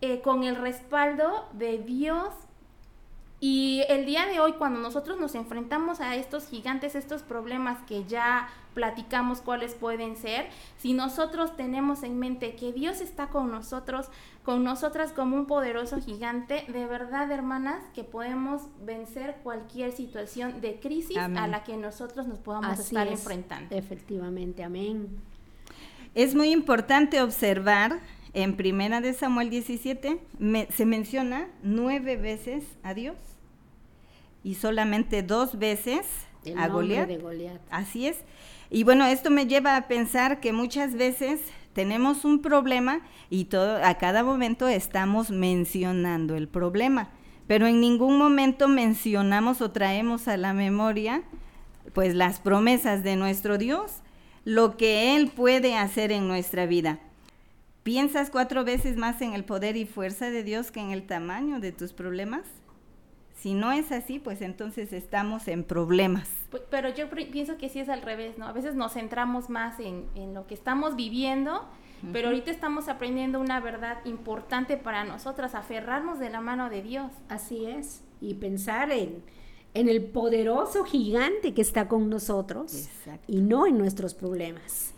eh, 0.00 0.20
con 0.20 0.42
el 0.42 0.56
respaldo 0.56 1.48
de 1.52 1.78
Dios 1.78 2.34
y 3.40 3.84
el 3.88 4.04
día 4.04 4.26
de 4.26 4.40
hoy, 4.40 4.54
cuando 4.54 4.80
nosotros 4.80 5.20
nos 5.20 5.36
enfrentamos 5.36 6.00
a 6.00 6.16
estos 6.16 6.48
gigantes, 6.48 6.96
estos 6.96 7.22
problemas 7.22 7.78
que 7.86 8.04
ya 8.04 8.48
platicamos 8.78 9.40
cuáles 9.40 9.74
pueden 9.74 10.14
ser, 10.14 10.46
si 10.76 10.92
nosotros 10.92 11.56
tenemos 11.56 12.04
en 12.04 12.16
mente 12.16 12.54
que 12.54 12.72
Dios 12.72 13.00
está 13.00 13.26
con 13.26 13.50
nosotros, 13.50 14.06
con 14.44 14.62
nosotras 14.62 15.10
como 15.10 15.36
un 15.36 15.46
poderoso 15.46 16.00
gigante, 16.00 16.64
de 16.68 16.86
verdad, 16.86 17.28
hermanas, 17.32 17.82
que 17.92 18.04
podemos 18.04 18.62
vencer 18.86 19.38
cualquier 19.42 19.90
situación 19.90 20.60
de 20.60 20.78
crisis 20.78 21.18
a 21.18 21.48
la 21.48 21.64
que 21.64 21.76
nosotros 21.76 22.28
nos 22.28 22.38
podamos 22.38 22.78
estar 22.78 23.08
enfrentando. 23.08 23.74
Efectivamente, 23.74 24.62
amén. 24.62 25.08
Es 26.14 26.36
muy 26.36 26.52
importante 26.52 27.20
observar 27.20 27.98
en 28.32 28.56
Primera 28.56 29.00
de 29.00 29.12
Samuel 29.12 29.50
17 29.50 30.20
se 30.70 30.86
menciona 30.86 31.48
nueve 31.64 32.16
veces 32.16 32.62
a 32.84 32.94
Dios 32.94 33.16
y 34.44 34.54
solamente 34.54 35.24
dos 35.24 35.58
veces 35.58 36.06
a 36.56 36.68
Goliat. 36.68 37.10
Así 37.70 38.06
es. 38.06 38.18
Y 38.70 38.84
bueno, 38.84 39.06
esto 39.06 39.30
me 39.30 39.46
lleva 39.46 39.76
a 39.76 39.88
pensar 39.88 40.40
que 40.40 40.52
muchas 40.52 40.94
veces 40.94 41.40
tenemos 41.72 42.24
un 42.24 42.42
problema 42.42 43.00
y 43.30 43.44
todo, 43.44 43.82
a 43.82 43.94
cada 43.94 44.24
momento 44.24 44.68
estamos 44.68 45.30
mencionando 45.30 46.36
el 46.36 46.48
problema, 46.48 47.10
pero 47.46 47.66
en 47.66 47.80
ningún 47.80 48.18
momento 48.18 48.68
mencionamos 48.68 49.60
o 49.62 49.70
traemos 49.70 50.28
a 50.28 50.36
la 50.36 50.52
memoria 50.52 51.22
pues 51.94 52.14
las 52.14 52.40
promesas 52.40 53.02
de 53.02 53.16
nuestro 53.16 53.56
Dios, 53.56 54.02
lo 54.44 54.76
que 54.76 55.16
Él 55.16 55.28
puede 55.28 55.76
hacer 55.76 56.12
en 56.12 56.28
nuestra 56.28 56.66
vida. 56.66 56.98
¿Piensas 57.82 58.28
cuatro 58.28 58.64
veces 58.64 58.96
más 58.96 59.22
en 59.22 59.32
el 59.32 59.44
poder 59.44 59.76
y 59.76 59.86
fuerza 59.86 60.30
de 60.30 60.44
Dios 60.44 60.70
que 60.70 60.80
en 60.80 60.90
el 60.90 61.06
tamaño 61.06 61.58
de 61.60 61.72
tus 61.72 61.94
problemas? 61.94 62.42
Si 63.40 63.54
no 63.54 63.70
es 63.70 63.92
así, 63.92 64.18
pues 64.18 64.42
entonces 64.42 64.92
estamos 64.92 65.46
en 65.46 65.62
problemas. 65.62 66.28
Pero 66.70 66.88
yo 66.88 67.08
pienso 67.08 67.56
que 67.56 67.68
sí 67.68 67.78
es 67.78 67.88
al 67.88 68.02
revés, 68.02 68.36
¿no? 68.36 68.46
A 68.46 68.52
veces 68.52 68.74
nos 68.74 68.94
centramos 68.94 69.48
más 69.48 69.78
en, 69.78 70.34
lo 70.34 70.46
que 70.46 70.54
estamos 70.54 70.96
viviendo, 70.96 71.64
pero 72.12 72.28
ahorita 72.28 72.50
estamos 72.50 72.88
aprendiendo 72.88 73.38
una 73.40 73.60
verdad 73.60 73.98
importante 74.04 74.76
para 74.76 75.04
nosotras, 75.04 75.54
aferrarnos 75.54 76.18
de 76.18 76.30
la 76.30 76.40
mano 76.40 76.68
de 76.68 76.82
Dios. 76.82 77.12
Así 77.28 77.66
es, 77.66 78.02
y 78.20 78.34
pensar 78.34 78.90
en, 78.90 79.22
en 79.74 79.88
el 79.88 80.04
poderoso 80.04 80.84
gigante 80.84 81.54
que 81.54 81.62
está 81.62 81.86
con 81.86 82.10
nosotros 82.10 82.88
y 83.28 83.40
no 83.40 83.68
en 83.68 83.78
nuestros 83.78 84.14
problemas 84.14 84.94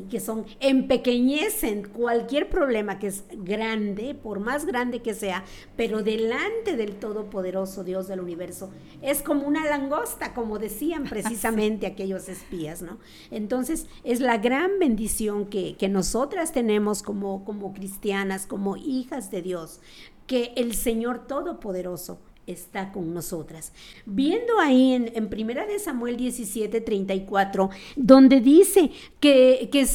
que 0.00 0.20
son, 0.20 0.46
empequeñecen 0.60 1.88
cualquier 1.88 2.48
problema 2.48 2.98
que 2.98 3.08
es 3.08 3.24
grande, 3.30 4.14
por 4.14 4.40
más 4.40 4.66
grande 4.66 5.02
que 5.02 5.14
sea, 5.14 5.44
pero 5.76 6.02
delante 6.02 6.76
del 6.76 6.96
Todopoderoso 6.96 7.84
Dios 7.84 8.08
del 8.08 8.20
universo, 8.20 8.70
es 9.02 9.22
como 9.22 9.46
una 9.46 9.64
langosta, 9.64 10.34
como 10.34 10.58
decían 10.58 11.04
precisamente 11.08 11.86
aquellos 11.86 12.28
espías, 12.28 12.82
¿no? 12.82 12.98
Entonces, 13.30 13.86
es 14.04 14.20
la 14.20 14.38
gran 14.38 14.78
bendición 14.78 15.46
que, 15.46 15.76
que 15.76 15.88
nosotras 15.88 16.52
tenemos 16.52 17.02
como, 17.02 17.44
como 17.44 17.72
cristianas, 17.72 18.46
como 18.46 18.76
hijas 18.76 19.30
de 19.30 19.42
Dios, 19.42 19.80
que 20.26 20.52
el 20.56 20.74
Señor 20.74 21.26
Todopoderoso 21.26 22.18
está 22.46 22.92
con 22.92 23.14
nosotras. 23.14 23.72
Viendo 24.04 24.58
ahí 24.58 24.92
en, 24.92 25.12
en 25.14 25.28
Primera 25.28 25.66
de 25.66 25.78
Samuel 25.78 26.16
17, 26.16 26.80
34, 26.80 27.70
donde 27.96 28.40
dice 28.40 28.90
que, 29.20 29.68
que, 29.70 29.86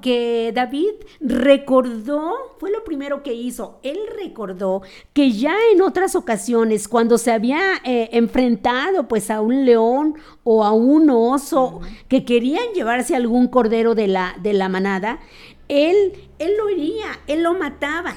que 0.00 0.52
David 0.54 0.90
recordó, 1.20 2.56
fue 2.58 2.70
lo 2.70 2.84
primero 2.84 3.22
que 3.22 3.34
hizo, 3.34 3.78
él 3.82 3.98
recordó 4.16 4.82
que 5.12 5.32
ya 5.32 5.54
en 5.72 5.82
otras 5.82 6.16
ocasiones, 6.16 6.88
cuando 6.88 7.18
se 7.18 7.32
había 7.32 7.60
eh, 7.84 8.10
enfrentado 8.12 9.06
pues 9.08 9.30
a 9.30 9.40
un 9.40 9.64
león 9.64 10.16
o 10.42 10.64
a 10.64 10.72
un 10.72 11.10
oso 11.10 11.80
que 12.08 12.24
querían 12.24 12.72
llevarse 12.74 13.14
algún 13.14 13.48
cordero 13.48 13.94
de 13.94 14.08
la, 14.08 14.36
de 14.42 14.52
la 14.52 14.68
manada, 14.68 15.20
él, 15.68 16.12
él 16.38 16.56
lo 16.58 16.70
iría, 16.70 17.20
él 17.26 17.42
lo 17.42 17.54
mataba. 17.54 18.14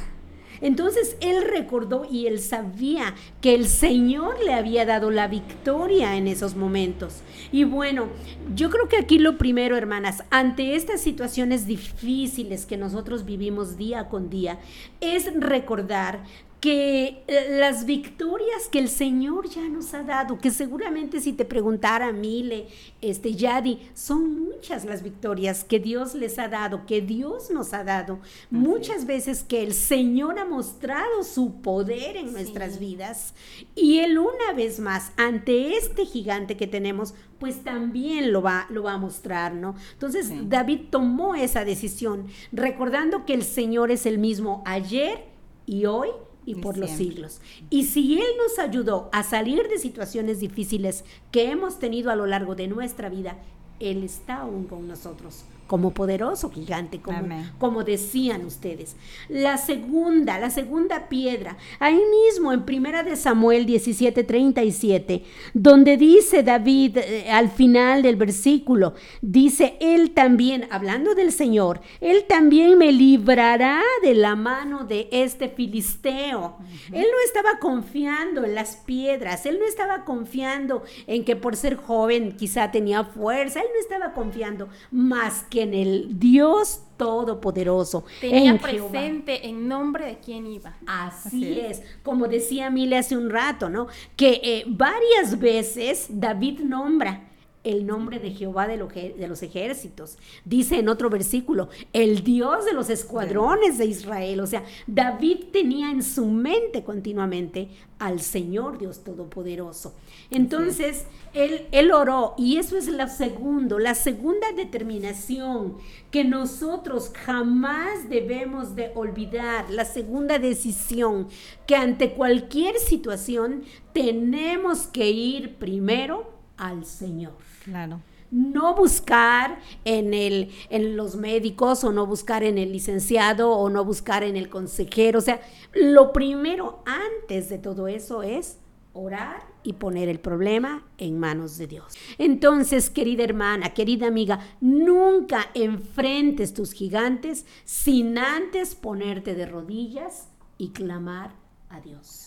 Entonces 0.62 1.18
él 1.22 1.44
recordó 1.44 2.08
y 2.10 2.28
él 2.28 2.40
sabía 2.40 3.16
que 3.42 3.54
el 3.54 3.68
Señor 3.68 4.38
le 4.44 4.54
había 4.54 4.86
dado 4.86 5.12
la 5.12 5.28
victoria 5.28 6.16
en 6.16 6.28
esos 6.28 6.56
momentos. 6.56 7.22
Y 7.52 7.64
bueno, 7.64 8.08
yo 8.56 8.70
creo 8.70 8.88
que 8.88 8.98
aquí 8.98 9.20
lo 9.20 9.38
primero, 9.38 9.78
hermanas, 9.78 10.24
ante 10.30 10.76
estas 10.76 11.02
situaciones 11.02 11.68
difíciles 11.68 12.66
que 12.66 12.78
nosotros 12.78 13.26
vivimos 13.26 13.78
día 13.78 14.10
con 14.10 14.30
día, 14.30 14.60
es 15.02 15.32
recordar 15.40 16.24
que 16.60 17.24
eh, 17.28 17.58
las 17.60 17.86
victorias 17.86 18.68
que 18.72 18.80
el 18.80 18.90
Señor 18.90 19.48
ya 19.48 19.68
nos 19.70 19.94
ha 19.94 20.04
dado, 20.04 20.40
que 20.40 20.50
seguramente 20.50 21.22
si 21.22 21.34
te 21.34 21.46
preguntara 21.46 22.12
Mile, 22.12 22.68
este 23.02 23.36
Yadi, 23.36 23.80
son 23.94 24.44
muchas 24.44 24.84
las 24.84 25.04
victorias 25.04 25.64
que 25.64 25.80
Dios 25.80 26.16
les 26.16 26.40
ha 26.40 26.48
dado, 26.48 26.86
que 26.88 27.02
Dios 27.02 27.52
nos 27.52 27.74
ha 27.74 27.84
dado, 27.84 28.20
muchas 28.50 29.06
veces 29.06 29.44
que 29.44 29.62
el 29.62 29.74
Señor 29.74 30.40
ha 30.40 30.46
mostrado 30.46 31.24
su 31.24 31.62
poder 31.62 32.18
en 32.18 32.32
nuestras 32.32 32.80
vidas. 32.80 33.36
Y 33.76 34.00
él 34.00 34.18
una 34.18 34.54
vez 34.56 34.80
más 34.80 35.12
ante 35.16 35.78
este 35.78 36.06
gigante 36.06 36.58
que 36.58 36.66
tenemos, 36.66 37.14
pues 37.40 37.64
también 37.64 38.32
lo 38.34 38.42
va, 38.42 38.66
lo 38.72 38.82
va 38.84 38.94
a 38.94 38.98
mostrar, 38.98 39.54
¿no? 39.54 39.76
Entonces 39.94 40.32
David 40.50 40.86
tomó 40.90 41.36
esa 41.36 41.66
decisión, 41.66 42.26
recordando 42.52 43.26
que 43.26 43.36
el 43.36 43.44
Señor 43.44 43.92
es 43.92 44.08
el 44.08 44.18
mismo 44.18 44.64
ayer 44.66 45.26
y 45.68 45.86
hoy 45.86 46.10
y 46.48 46.56
por 46.56 46.78
los 46.78 46.90
siglos. 46.90 47.42
Y 47.70 47.84
si 47.84 48.18
Él 48.20 48.28
nos 48.42 48.58
ayudó 48.58 49.10
a 49.12 49.22
salir 49.22 49.68
de 49.68 49.78
situaciones 49.78 50.40
difíciles 50.40 51.04
que 51.30 51.52
hemos 51.52 51.78
tenido 51.78 52.10
a 52.10 52.16
lo 52.16 52.26
largo 52.26 52.56
de 52.56 52.68
nuestra 52.68 53.10
vida, 53.10 53.38
Él 53.82 54.04
está 54.04 54.38
aún 54.38 54.64
con 54.64 54.88
nosotros 54.88 55.44
como 55.68 55.92
poderoso 55.92 56.50
gigante, 56.50 57.00
como, 57.00 57.20
como, 57.60 57.84
decían 57.84 58.46
ustedes. 58.46 58.96
La 59.30 59.58
segunda, 59.58 60.40
la 60.40 60.50
segunda 60.50 61.10
piedra, 61.10 61.58
ahí 61.80 62.00
mismo 62.26 62.54
en 62.54 62.66
Primera 62.66 63.04
de 63.04 63.16
Samuel 63.16 63.66
17:37, 63.66 65.24
donde 65.54 65.98
dice 65.98 66.44
David 66.44 66.98
eh, 66.98 67.30
al 67.30 67.50
final 67.50 68.02
del 68.02 68.16
versículo, 68.16 68.94
dice, 69.22 69.78
Él 69.80 70.12
también, 70.12 70.68
hablando 70.72 71.16
del 71.16 71.32
Señor, 71.32 71.82
Él 72.02 72.26
también 72.28 72.78
me 72.78 72.92
librará 72.92 73.82
de 74.02 74.14
la 74.14 74.36
mano 74.36 74.86
de 74.86 75.10
este 75.12 75.50
filisteo. 75.50 76.58
Él 76.92 77.06
no 77.12 77.26
estaba 77.26 77.60
confiando 77.60 78.44
en 78.44 78.56
las 78.56 78.78
piedras, 78.78 79.46
Él 79.46 79.60
no 79.60 79.66
estaba 79.66 80.06
confiando 80.06 80.84
en 81.08 81.26
que 81.26 81.36
por 81.36 81.56
ser 81.56 81.76
joven 81.76 82.36
quizá 82.38 82.72
tenía 82.72 83.04
fuerza, 83.04 83.60
Él 83.60 83.68
no 83.74 83.80
estaba 83.80 84.14
confiando 84.14 84.70
más 84.92 85.44
que 85.50 85.57
en 85.60 85.74
el 85.74 86.20
Dios 86.20 86.82
Todopoderoso. 86.98 88.06
Tenía 88.20 88.58
presente 88.58 89.48
en 89.48 89.68
nombre 89.68 90.06
de 90.06 90.18
quién 90.18 90.48
iba. 90.48 90.76
Así, 90.88 91.60
es. 91.60 91.84
como 92.02 92.28
decía 92.28 92.72
Mile 92.72 92.98
hace 92.98 93.16
un 93.16 93.30
rato, 93.30 93.70
¿no? 93.70 93.88
Que 94.16 94.42
eh, 94.44 94.64
varias 94.68 95.40
veces 95.40 96.08
David 96.10 96.62
nombra 96.62 97.27
el 97.68 97.86
nombre 97.86 98.20
de 98.20 98.32
Jehová 98.32 98.68
de, 98.68 98.78
los 98.78 99.44
ejércitos. 99.44 100.18
Dice 100.46 100.80
en 100.80 100.90
otro 100.90 101.10
versículo, 101.10 101.70
el 101.94 102.24
Dios 102.24 102.66
de 102.66 102.74
los 102.74 102.90
escuadrones 102.90 103.78
de 103.78 103.86
Israel. 103.86 104.40
O 104.40 104.48
sea, 104.48 104.64
David 104.88 105.46
tenía 105.52 105.92
en 105.92 106.04
su 106.04 106.26
mente 106.26 106.84
continuamente 106.84 107.70
al 108.00 108.22
Señor 108.22 108.78
Dios 108.78 109.04
Todopoderoso. 109.04 109.96
Entonces, 110.30 111.06
él, 111.34 111.68
él 111.72 111.92
oró 111.92 112.36
y 112.38 112.58
eso 112.58 112.78
es 112.78 112.88
la 112.88 113.08
segundo, 113.08 113.80
la 113.80 113.96
segunda 113.96 114.52
determinación 114.56 115.78
que 116.12 116.24
nosotros 116.24 117.12
jamás 117.14 118.10
debemos 118.10 118.76
de 118.76 118.92
olvidar, 118.96 119.70
la 119.70 119.86
segunda 119.86 120.40
decisión 120.40 121.28
que 121.66 121.76
ante 121.76 122.14
cualquier 122.14 122.78
situación 122.78 123.64
tenemos 123.94 124.88
que 124.88 125.10
ir 125.10 125.56
primero 125.56 126.37
al 126.58 126.86
Señor. 126.86 127.38
Claro. 127.64 128.02
No 128.30 128.76
buscar 128.76 129.60
en, 129.86 130.14
el, 130.14 130.52
en 130.70 130.98
los 130.98 131.16
médicos 131.16 131.84
o 131.84 131.94
no 131.94 132.06
buscar 132.06 132.44
en 132.44 132.58
el 132.58 132.74
licenciado 132.74 133.52
o 133.52 133.70
no 133.70 133.86
buscar 133.86 134.24
en 134.24 134.36
el 134.36 134.50
consejero. 134.50 135.20
O 135.20 135.22
sea, 135.22 135.40
lo 135.74 136.12
primero 136.12 136.84
antes 136.86 137.48
de 137.50 137.58
todo 137.58 137.88
eso 137.88 138.24
es 138.24 138.58
orar 138.98 139.44
y 139.64 139.74
poner 139.74 140.10
el 140.10 140.20
problema 140.20 140.86
en 140.98 141.20
manos 141.20 141.58
de 141.58 141.68
Dios. 141.68 141.94
Entonces, 142.18 142.90
querida 142.90 143.24
hermana, 143.24 143.74
querida 143.74 144.08
amiga, 144.08 144.40
nunca 144.60 145.52
enfrentes 145.54 146.54
tus 146.54 146.74
gigantes 146.74 147.46
sin 147.64 148.18
antes 148.18 148.76
ponerte 148.76 149.36
de 149.36 149.46
rodillas 149.46 150.30
y 150.58 150.70
clamar 150.70 151.32
a 151.70 151.80
Dios. 151.80 152.27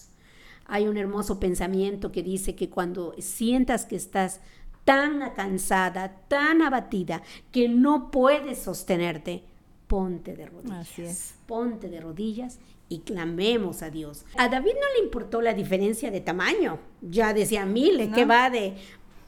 Hay 0.71 0.87
un 0.87 0.97
hermoso 0.97 1.41
pensamiento 1.41 2.13
que 2.13 2.23
dice 2.23 2.55
que 2.55 2.71
cuando 2.71 3.15
sientas 3.19 3.87
que 3.87 3.97
estás 3.97 4.41
tan 4.85 5.35
cansada, 5.35 6.23
tan 6.29 6.63
abatida, 6.63 7.23
que 7.51 7.69
no 7.69 8.11
puedes 8.11 8.61
sostenerte, 8.63 9.43
ponte 9.89 10.37
de 10.37 10.47
rodillas. 10.47 11.35
Ponte 11.47 11.89
de 11.89 12.01
rodillas 12.01 12.61
y 12.89 13.01
clamemos 13.01 13.83
a 13.83 13.91
Dios. 13.91 14.25
A 14.37 14.49
David 14.49 14.73
no 14.75 14.99
le 14.99 15.05
importó 15.05 15.43
la 15.43 15.55
diferencia 15.55 16.11
de 16.13 16.21
tamaño. 16.21 16.79
Ya 17.03 17.35
decía 17.35 17.67
Mile, 17.67 18.11
que 18.11 18.25
va 18.25 18.49
de 18.51 18.77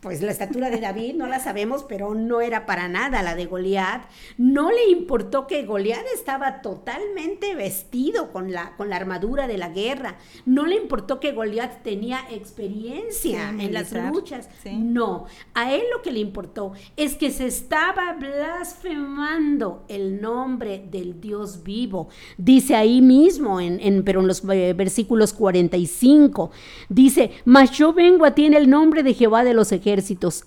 pues 0.03 0.21
la 0.21 0.33
estatura 0.33 0.69
de 0.69 0.81
David 0.81 1.15
no 1.15 1.29
la 1.29 1.39
sabemos, 1.39 1.85
pero 1.89 2.17
no 2.17 2.41
era 2.41 2.67
para 2.67 2.89
nada 2.89 3.23
la 3.23 3.37
de 3.37 3.47
Goliat. 3.47 4.03
No 4.37 4.73
le 4.73 4.91
importó 4.91 5.47
que 5.47 5.65
Goliat 5.65 6.05
estaba 6.13 6.61
totalmente 6.61 7.55
vestido 7.55 8.33
con 8.33 8.51
la, 8.51 8.75
con 8.77 8.91
la 8.91 8.97
armadura 8.97 9.47
de 9.47 9.59
la 9.59 9.69
guerra. 9.69 10.17
No 10.45 10.67
le 10.67 10.75
importó 10.75 11.21
que 11.21 11.31
Goliat 11.31 11.85
tenía 11.85 12.19
experiencia 12.33 13.51
en 13.51 13.73
las 13.73 13.93
luchas. 13.93 14.49
No, 14.73 15.27
a 15.55 15.73
él 15.73 15.83
lo 15.95 16.03
que 16.03 16.11
le 16.11 16.19
importó 16.19 16.73
es 16.97 17.15
que 17.15 17.31
se 17.31 17.47
estaba 17.47 18.15
blasfemando 18.15 19.85
el 19.87 20.21
nombre 20.21 20.85
del 20.91 21.21
Dios 21.21 21.63
vivo. 21.63 22.09
Dice 22.39 22.75
ahí 22.75 23.01
mismo, 23.01 23.61
en, 23.61 23.79
en 23.79 24.03
pero 24.03 24.19
en 24.21 24.27
los 24.27 24.43
eh, 24.51 24.75
versículos 24.77 25.33
45, 25.33 26.51
dice, 26.89 27.31
mas 27.45 27.71
yo 27.71 27.93
vengo 27.93 28.25
a 28.25 28.35
ti 28.35 28.47
en 28.47 28.55
el 28.55 28.69
nombre 28.69 29.05
de 29.05 29.15
Jehová 29.15 29.45
de 29.45 29.55
los 29.55 29.71
ejércitos 29.71 29.92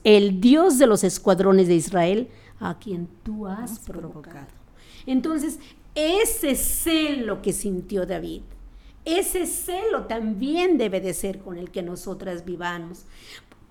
el 0.03 0.41
Dios 0.41 0.77
de 0.77 0.87
los 0.87 1.03
escuadrones 1.03 1.67
de 1.67 1.75
Israel, 1.75 2.29
a 2.59 2.79
quien 2.79 3.07
tú 3.23 3.47
has 3.47 3.79
provocado. 3.79 4.47
Entonces, 5.05 5.59
ese 5.93 6.55
celo 6.55 7.41
que 7.41 7.53
sintió 7.53 8.05
David, 8.05 8.41
ese 9.05 9.45
celo 9.45 10.05
también 10.05 10.77
debe 10.77 10.99
de 10.99 11.13
ser 11.13 11.39
con 11.39 11.57
el 11.57 11.71
que 11.71 11.83
nosotras 11.83 12.43
vivamos. 12.43 13.05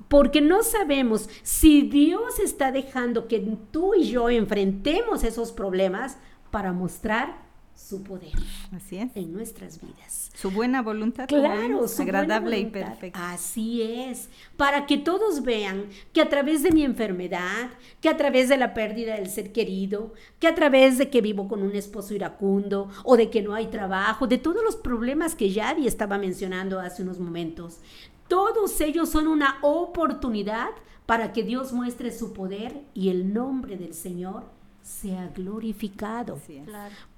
Porque 0.08 0.40
no 0.40 0.62
sabemos 0.62 1.28
si 1.42 1.82
Dios 1.82 2.38
está 2.38 2.70
dejando 2.70 3.26
que 3.26 3.40
tú 3.70 3.94
y 3.94 4.04
yo 4.04 4.30
enfrentemos 4.30 5.24
esos 5.24 5.50
problemas 5.50 6.18
para 6.50 6.72
mostrar 6.72 7.43
su 7.74 8.02
poder. 8.02 8.32
Así 8.74 8.96
es. 8.96 9.10
En 9.14 9.32
nuestras 9.32 9.80
vidas. 9.80 10.30
Su 10.34 10.50
buena 10.50 10.82
voluntad. 10.82 11.26
Claro, 11.28 11.86
su 11.88 12.02
agradable 12.02 12.58
y 12.58 12.66
perfecta. 12.66 13.32
Así 13.32 13.82
es. 13.82 14.30
Para 14.56 14.86
que 14.86 14.98
todos 14.98 15.42
vean 15.42 15.86
que 16.12 16.20
a 16.20 16.28
través 16.28 16.62
de 16.62 16.70
mi 16.70 16.84
enfermedad, 16.84 17.70
que 18.00 18.08
a 18.08 18.16
través 18.16 18.48
de 18.48 18.56
la 18.56 18.74
pérdida 18.74 19.14
del 19.16 19.28
ser 19.28 19.52
querido, 19.52 20.14
que 20.38 20.48
a 20.48 20.54
través 20.54 20.98
de 20.98 21.10
que 21.10 21.20
vivo 21.20 21.48
con 21.48 21.62
un 21.62 21.74
esposo 21.74 22.14
iracundo 22.14 22.88
o 23.04 23.16
de 23.16 23.30
que 23.30 23.42
no 23.42 23.54
hay 23.54 23.66
trabajo, 23.66 24.26
de 24.26 24.38
todos 24.38 24.62
los 24.64 24.76
problemas 24.76 25.34
que 25.34 25.50
Yadi 25.50 25.86
estaba 25.86 26.18
mencionando 26.18 26.80
hace 26.80 27.02
unos 27.02 27.18
momentos, 27.18 27.80
todos 28.28 28.80
ellos 28.80 29.10
son 29.10 29.26
una 29.28 29.58
oportunidad 29.62 30.70
para 31.06 31.32
que 31.32 31.42
Dios 31.42 31.72
muestre 31.72 32.12
su 32.12 32.32
poder 32.32 32.82
y 32.94 33.10
el 33.10 33.34
nombre 33.34 33.76
del 33.76 33.94
Señor 33.94 34.44
sea 34.84 35.32
glorificado. 35.34 36.38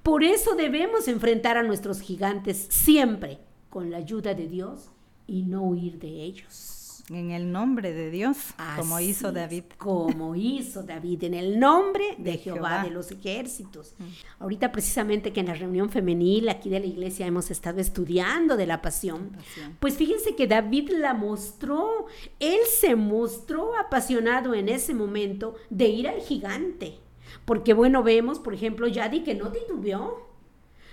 Por 0.02 0.22
eso 0.22 0.54
debemos 0.54 1.08
enfrentar 1.08 1.56
a 1.56 1.64
nuestros 1.64 2.00
gigantes 2.00 2.68
siempre 2.70 3.40
con 3.68 3.90
la 3.90 3.98
ayuda 3.98 4.34
de 4.34 4.46
Dios 4.46 4.90
y 5.26 5.42
no 5.42 5.62
huir 5.62 5.98
de 5.98 6.22
ellos. 6.22 7.02
En 7.10 7.30
el 7.30 7.52
nombre 7.52 7.92
de 7.92 8.10
Dios, 8.10 8.36
como 8.76 8.98
hizo 8.98 9.30
David. 9.30 9.64
como 9.78 10.34
hizo 10.34 10.82
David, 10.82 11.22
en 11.24 11.34
el 11.34 11.60
nombre 11.60 12.16
de, 12.18 12.36
Jehová, 12.36 12.82
de 12.82 12.90
los 12.90 13.12
ejércitos. 13.12 13.94
Mm. 13.98 14.04
Ahorita 14.40 14.72
precisamente 14.72 15.32
que 15.32 15.38
en 15.38 15.46
la 15.46 15.54
reunión 15.54 15.88
femenil 15.88 16.48
aquí 16.48 16.68
de 16.68 16.80
la 16.80 16.86
iglesia 16.86 17.26
hemos 17.26 17.52
estado 17.52 17.80
estudiando 17.80 18.56
de 18.56 18.66
la 18.66 18.82
pasión, 18.82 19.36
pues 19.78 19.94
fíjense 19.94 20.34
que 20.34 20.48
David 20.48 20.90
la 20.98 21.14
mostró, 21.14 22.06
él 22.40 22.58
se 22.68 22.96
mostró 22.96 23.76
apasionado 23.76 24.54
en 24.54 24.68
ese 24.68 24.92
momento 24.92 25.54
de 25.70 25.88
ir 25.88 26.08
al 26.08 26.20
gigante 26.20 27.05
porque 27.44 27.74
bueno, 27.74 28.02
vemos, 28.02 28.38
por 28.38 28.54
ejemplo, 28.54 28.86
Yadi 28.86 29.22
que 29.22 29.34
no 29.34 29.50
titubeó. 29.50 30.26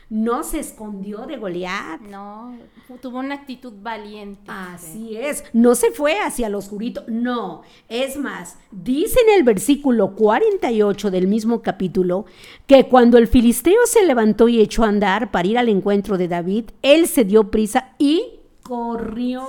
No 0.10 0.44
se 0.44 0.60
escondió 0.60 1.26
de 1.26 1.38
Goliat. 1.38 2.02
No, 2.02 2.56
tuvo 3.02 3.18
una 3.18 3.34
actitud 3.34 3.74
valiente. 3.82 4.44
Así 4.48 5.18
es. 5.18 5.44
No 5.54 5.74
se 5.74 5.90
fue 5.90 6.20
hacia 6.20 6.50
los 6.50 6.66
oscurito. 6.66 7.04
No. 7.08 7.64
Es 7.90 8.16
más, 8.16 8.60
dice 8.70 9.20
en 9.28 9.40
el 9.40 9.44
versículo 9.44 10.14
48 10.14 11.10
del 11.10 11.28
mismo 11.28 11.64
capítulo 11.64 12.26
que 12.68 12.88
cuando 12.88 13.18
el 13.18 13.28
filisteo 13.28 13.80
se 13.86 14.06
levantó 14.06 14.48
y 14.50 14.62
echó 14.62 14.84
a 14.84 14.90
andar 14.90 15.32
para 15.32 15.48
ir 15.48 15.58
al 15.58 15.70
encuentro 15.70 16.18
de 16.18 16.28
David, 16.28 16.66
él 16.84 17.08
se 17.08 17.26
dio 17.26 17.50
prisa 17.50 17.96
y 17.98 18.40
corrió. 18.62 19.48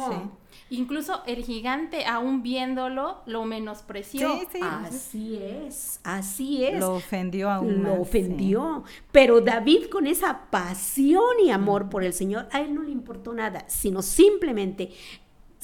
Incluso 0.70 1.22
el 1.26 1.44
gigante, 1.44 2.06
aún 2.06 2.42
viéndolo, 2.42 3.18
lo 3.26 3.44
menospreció. 3.44 4.38
Sí, 4.40 4.48
sí. 4.52 4.60
Así 4.62 5.36
es, 5.36 6.00
así 6.02 6.64
es. 6.64 6.80
Lo 6.80 6.94
ofendió 6.94 7.50
aún 7.50 7.82
Lo 7.82 7.90
más, 7.90 7.98
ofendió. 8.00 8.84
Pero 9.12 9.40
David 9.40 9.86
con 9.90 10.06
esa 10.06 10.50
pasión 10.50 11.38
y 11.44 11.50
amor 11.50 11.90
por 11.90 12.02
el 12.02 12.14
Señor, 12.14 12.48
a 12.50 12.60
él 12.60 12.74
no 12.74 12.82
le 12.82 12.90
importó 12.90 13.34
nada, 13.34 13.64
sino 13.68 14.00
simplemente 14.02 14.90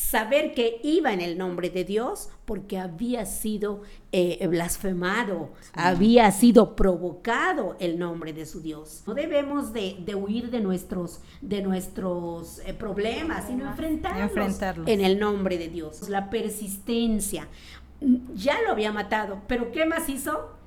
saber 0.00 0.54
que 0.54 0.80
iba 0.82 1.12
en 1.12 1.20
el 1.20 1.36
nombre 1.36 1.68
de 1.68 1.84
Dios 1.84 2.30
porque 2.46 2.78
había 2.78 3.26
sido 3.26 3.82
eh, 4.12 4.44
blasfemado, 4.48 5.50
había 5.74 6.30
sido 6.32 6.74
provocado 6.74 7.76
el 7.80 7.98
nombre 7.98 8.32
de 8.32 8.46
su 8.46 8.60
Dios. 8.62 9.02
No 9.06 9.14
debemos 9.14 9.72
de, 9.72 9.96
de 10.04 10.14
huir 10.14 10.50
de 10.50 10.60
nuestros, 10.60 11.20
de 11.42 11.60
nuestros 11.62 12.60
eh, 12.60 12.72
problemas, 12.72 13.46
sino 13.46 13.68
enfrentarlos, 13.68 14.22
Enfrentarlos. 14.30 14.88
en 14.88 15.04
el 15.04 15.18
nombre 15.18 15.58
de 15.58 15.68
Dios. 15.68 16.08
La 16.08 16.30
persistencia. 16.30 17.46
Mm, 18.00 18.34
Ya 18.34 18.56
lo 18.62 18.72
había 18.72 18.92
matado, 18.92 19.42
pero 19.46 19.70
¿qué 19.70 19.84
más 19.84 20.08
hizo? 20.08 20.58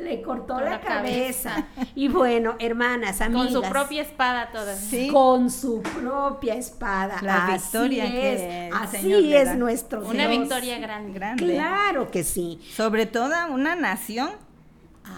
Le 0.00 0.22
cortó 0.22 0.60
la, 0.60 0.70
la 0.70 0.80
cabeza. 0.80 1.66
Y 1.94 2.08
bueno, 2.08 2.54
hermanas, 2.58 3.20
amigas. 3.20 3.48
Con 3.52 3.62
su 3.64 3.68
propia 3.70 4.02
espada 4.02 4.50
todas. 4.52 4.78
Sí. 4.78 5.08
Con 5.08 5.50
su 5.50 5.82
propia 5.82 6.54
espada. 6.54 7.18
La 7.22 7.46
Así 7.46 7.52
victoria 7.78 8.04
que 8.10 8.32
es, 8.34 8.40
el 8.40 8.72
así 8.74 8.96
Señor 8.98 9.22
le 9.22 9.40
es 9.40 9.44
da. 9.46 9.54
nuestro 9.56 10.00
Una 10.06 10.28
Dios. 10.28 10.40
victoria 10.42 10.78
grande. 10.78 11.12
Grande. 11.12 11.44
Claro 11.44 12.10
que 12.10 12.22
sí. 12.24 12.60
Sobre 12.74 13.06
todo 13.06 13.34
una 13.50 13.74
nación, 13.74 14.30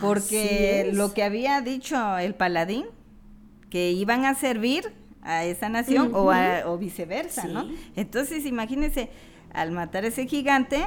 porque 0.01 0.91
lo 0.95 1.13
que 1.13 1.23
había 1.25 1.61
dicho 1.61 2.19
el 2.19 2.35
paladín, 2.35 2.87
que 3.69 3.91
iban 3.93 4.25
a 4.25 4.35
servir 4.35 4.93
a 5.23 5.45
esa 5.45 5.69
nación 5.69 6.13
o, 6.15 6.31
a- 6.31 6.63
o 6.67 6.79
viceversa, 6.79 7.45
¿no? 7.47 7.69
Entonces, 7.97 8.47
imagínense, 8.47 9.11
al 9.53 9.71
matar 9.73 10.05
ese 10.05 10.27
gigante, 10.27 10.87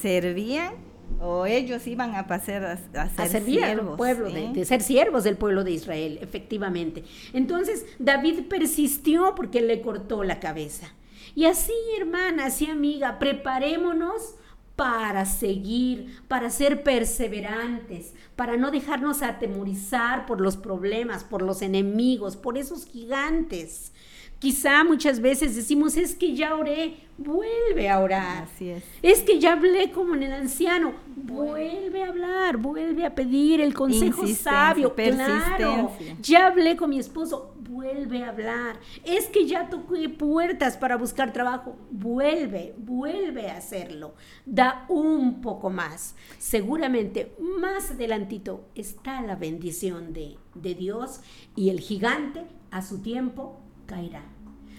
servían 0.00 0.72
o 1.20 1.46
ellos 1.46 1.86
iban 1.86 2.14
a 2.14 2.26
pasar 2.26 2.64
a, 2.64 2.72
a 2.72 3.08
ser 3.08 3.20
a 3.20 3.28
servir 3.28 3.62
al 3.62 3.74
siervos, 3.74 3.96
pueblo, 3.96 4.28
¿sí? 4.28 4.34
de, 4.34 4.52
de 4.52 4.64
ser 4.64 4.82
siervos 4.82 5.24
del 5.24 5.36
pueblo 5.36 5.64
de 5.64 5.72
Israel, 5.72 6.18
efectivamente. 6.20 7.04
Entonces, 7.32 7.86
David 7.98 8.44
persistió 8.48 9.34
porque 9.34 9.60
le 9.60 9.80
cortó 9.80 10.24
la 10.24 10.40
cabeza. 10.40 10.92
Y 11.34 11.46
así, 11.46 11.72
hermanas 11.98 12.62
y 12.62 12.66
amiga, 12.66 13.18
preparémonos 13.18 14.36
para 14.76 15.24
seguir, 15.24 16.20
para 16.26 16.50
ser 16.50 16.82
perseverantes, 16.82 18.14
para 18.34 18.56
no 18.56 18.70
dejarnos 18.70 19.22
atemorizar 19.22 20.26
por 20.26 20.40
los 20.40 20.56
problemas, 20.56 21.22
por 21.22 21.42
los 21.42 21.62
enemigos, 21.62 22.36
por 22.36 22.58
esos 22.58 22.86
gigantes. 22.86 23.92
Quizá 24.38 24.84
muchas 24.84 25.20
veces 25.20 25.56
decimos, 25.56 25.96
es 25.96 26.14
que 26.14 26.34
ya 26.34 26.54
oré, 26.54 26.96
vuelve 27.16 27.88
a 27.88 28.00
orar. 28.00 28.44
Así 28.44 28.70
es. 28.70 28.84
Es 29.02 29.22
que 29.22 29.38
ya 29.38 29.52
hablé 29.52 29.90
como 29.90 30.14
en 30.14 30.22
el 30.22 30.32
anciano. 30.32 30.92
Vuelve 31.16 32.02
a 32.02 32.08
hablar, 32.08 32.56
vuelve 32.58 33.06
a 33.06 33.14
pedir 33.14 33.60
el 33.60 33.72
consejo 33.72 34.26
sabio. 34.26 34.94
Claro. 34.94 35.92
Ya 36.20 36.48
hablé 36.48 36.76
con 36.76 36.90
mi 36.90 36.98
esposo. 36.98 37.54
Vuelve 37.58 38.22
a 38.22 38.28
hablar. 38.28 38.78
Es 39.04 39.26
que 39.26 39.46
ya 39.46 39.68
toqué 39.68 40.08
puertas 40.08 40.76
para 40.76 40.96
buscar 40.96 41.32
trabajo. 41.32 41.76
Vuelve, 41.90 42.74
vuelve 42.78 43.50
a 43.50 43.56
hacerlo. 43.56 44.14
Da 44.44 44.84
un 44.88 45.40
poco 45.40 45.70
más. 45.70 46.14
Seguramente 46.38 47.34
más 47.38 47.92
adelantito 47.92 48.66
está 48.74 49.22
la 49.22 49.36
bendición 49.36 50.12
de, 50.12 50.36
de 50.54 50.74
Dios 50.74 51.20
y 51.56 51.70
el 51.70 51.80
gigante 51.80 52.44
a 52.70 52.82
su 52.82 53.00
tiempo 53.00 53.63
caerá. 53.86 54.22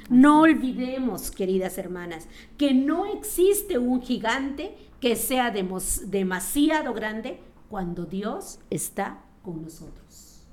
No 0.09 0.41
olvidemos, 0.41 1.31
queridas 1.31 1.77
hermanas, 1.77 2.27
que 2.57 2.73
no 2.73 3.05
existe 3.07 3.77
un 3.79 4.01
gigante 4.01 4.75
que 4.99 5.15
sea 5.15 5.51
demos- 5.51 6.09
demasiado 6.11 6.93
grande 6.93 7.39
cuando 7.69 8.05
Dios 8.05 8.59
está 8.69 9.23
con 9.43 9.63
nosotros. 9.63 10.43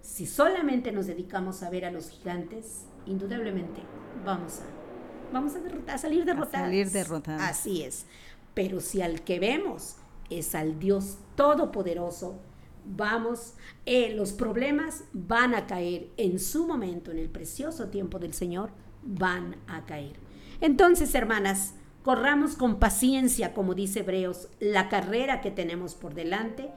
Si 0.00 0.26
solamente 0.26 0.92
nos 0.92 1.06
dedicamos 1.06 1.62
a 1.62 1.70
ver 1.70 1.84
a 1.84 1.90
los 1.90 2.10
gigantes, 2.10 2.84
indudablemente 3.06 3.80
vamos 4.24 4.60
a, 4.60 5.32
vamos 5.32 5.54
a, 5.56 5.58
derrotar- 5.60 5.94
a 5.94 5.98
salir 5.98 6.24
derrotados. 6.24 6.66
salir 6.66 6.90
derrotados. 6.90 7.42
Así 7.42 7.82
es. 7.82 8.06
Pero 8.54 8.80
si 8.80 9.02
al 9.02 9.22
que 9.22 9.40
vemos 9.40 9.96
es 10.30 10.54
al 10.54 10.78
Dios 10.78 11.18
Todopoderoso, 11.36 12.38
vamos, 12.84 13.54
eh, 13.86 14.14
los 14.14 14.32
problemas 14.32 15.04
van 15.12 15.54
a 15.54 15.66
caer 15.66 16.08
en 16.16 16.38
su 16.38 16.66
momento, 16.66 17.10
en 17.10 17.18
el 17.18 17.28
precioso 17.28 17.88
tiempo 17.88 18.18
del 18.18 18.34
Señor, 18.34 18.70
van 19.02 19.56
a 19.66 19.84
caer. 19.84 20.16
Entonces, 20.60 21.14
hermanas, 21.14 21.74
corramos 22.02 22.54
con 22.54 22.78
paciencia, 22.78 23.54
como 23.54 23.74
dice 23.74 24.00
Hebreos, 24.00 24.48
la 24.60 24.88
carrera 24.88 25.40
que 25.40 25.50
tenemos 25.50 25.94
por 25.94 26.14
delante, 26.14 26.70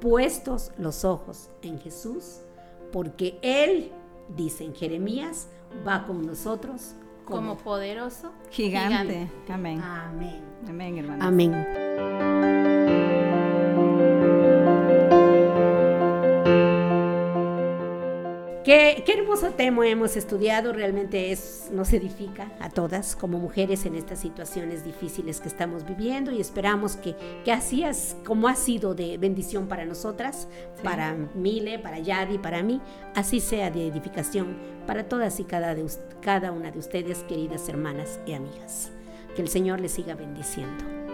puestos 0.00 0.72
los 0.78 1.04
ojos 1.04 1.50
en 1.62 1.78
Jesús, 1.78 2.40
porque 2.92 3.38
Él, 3.42 3.90
dice 4.36 4.64
en 4.64 4.74
Jeremías, 4.74 5.48
va 5.86 6.06
con 6.06 6.26
nosotros 6.26 6.94
Como 7.24 7.50
como... 7.50 7.56
poderoso 7.58 8.32
Gigante. 8.50 9.28
Amén. 9.48 9.80
Amén. 9.80 10.42
Amén, 10.66 10.98
hermano. 10.98 11.24
Amén. 11.24 11.87
Qué, 18.68 19.02
qué 19.06 19.14
hermoso 19.14 19.52
tema 19.52 19.88
hemos 19.88 20.14
estudiado, 20.18 20.74
realmente 20.74 21.32
es, 21.32 21.70
nos 21.72 21.90
edifica 21.94 22.52
a 22.60 22.68
todas 22.68 23.16
como 23.16 23.38
mujeres 23.38 23.86
en 23.86 23.94
estas 23.94 24.18
situaciones 24.18 24.84
difíciles 24.84 25.40
que 25.40 25.48
estamos 25.48 25.86
viviendo 25.86 26.32
y 26.32 26.38
esperamos 26.38 26.96
que, 26.96 27.16
que 27.46 27.50
así 27.50 27.82
es 27.82 28.14
como 28.26 28.46
ha 28.46 28.54
sido 28.54 28.94
de 28.94 29.16
bendición 29.16 29.68
para 29.68 29.86
nosotras, 29.86 30.48
para 30.84 31.14
Mile, 31.34 31.78
para 31.78 31.98
Yadi, 31.98 32.36
para 32.36 32.62
mí, 32.62 32.82
así 33.14 33.40
sea 33.40 33.70
de 33.70 33.86
edificación 33.86 34.58
para 34.86 35.08
todas 35.08 35.40
y 35.40 35.44
cada, 35.44 35.74
de, 35.74 35.86
cada 36.20 36.52
una 36.52 36.70
de 36.70 36.78
ustedes, 36.78 37.20
queridas 37.20 37.70
hermanas 37.70 38.20
y 38.26 38.34
amigas. 38.34 38.90
Que 39.34 39.40
el 39.40 39.48
Señor 39.48 39.80
les 39.80 39.92
siga 39.92 40.14
bendiciendo. 40.14 41.07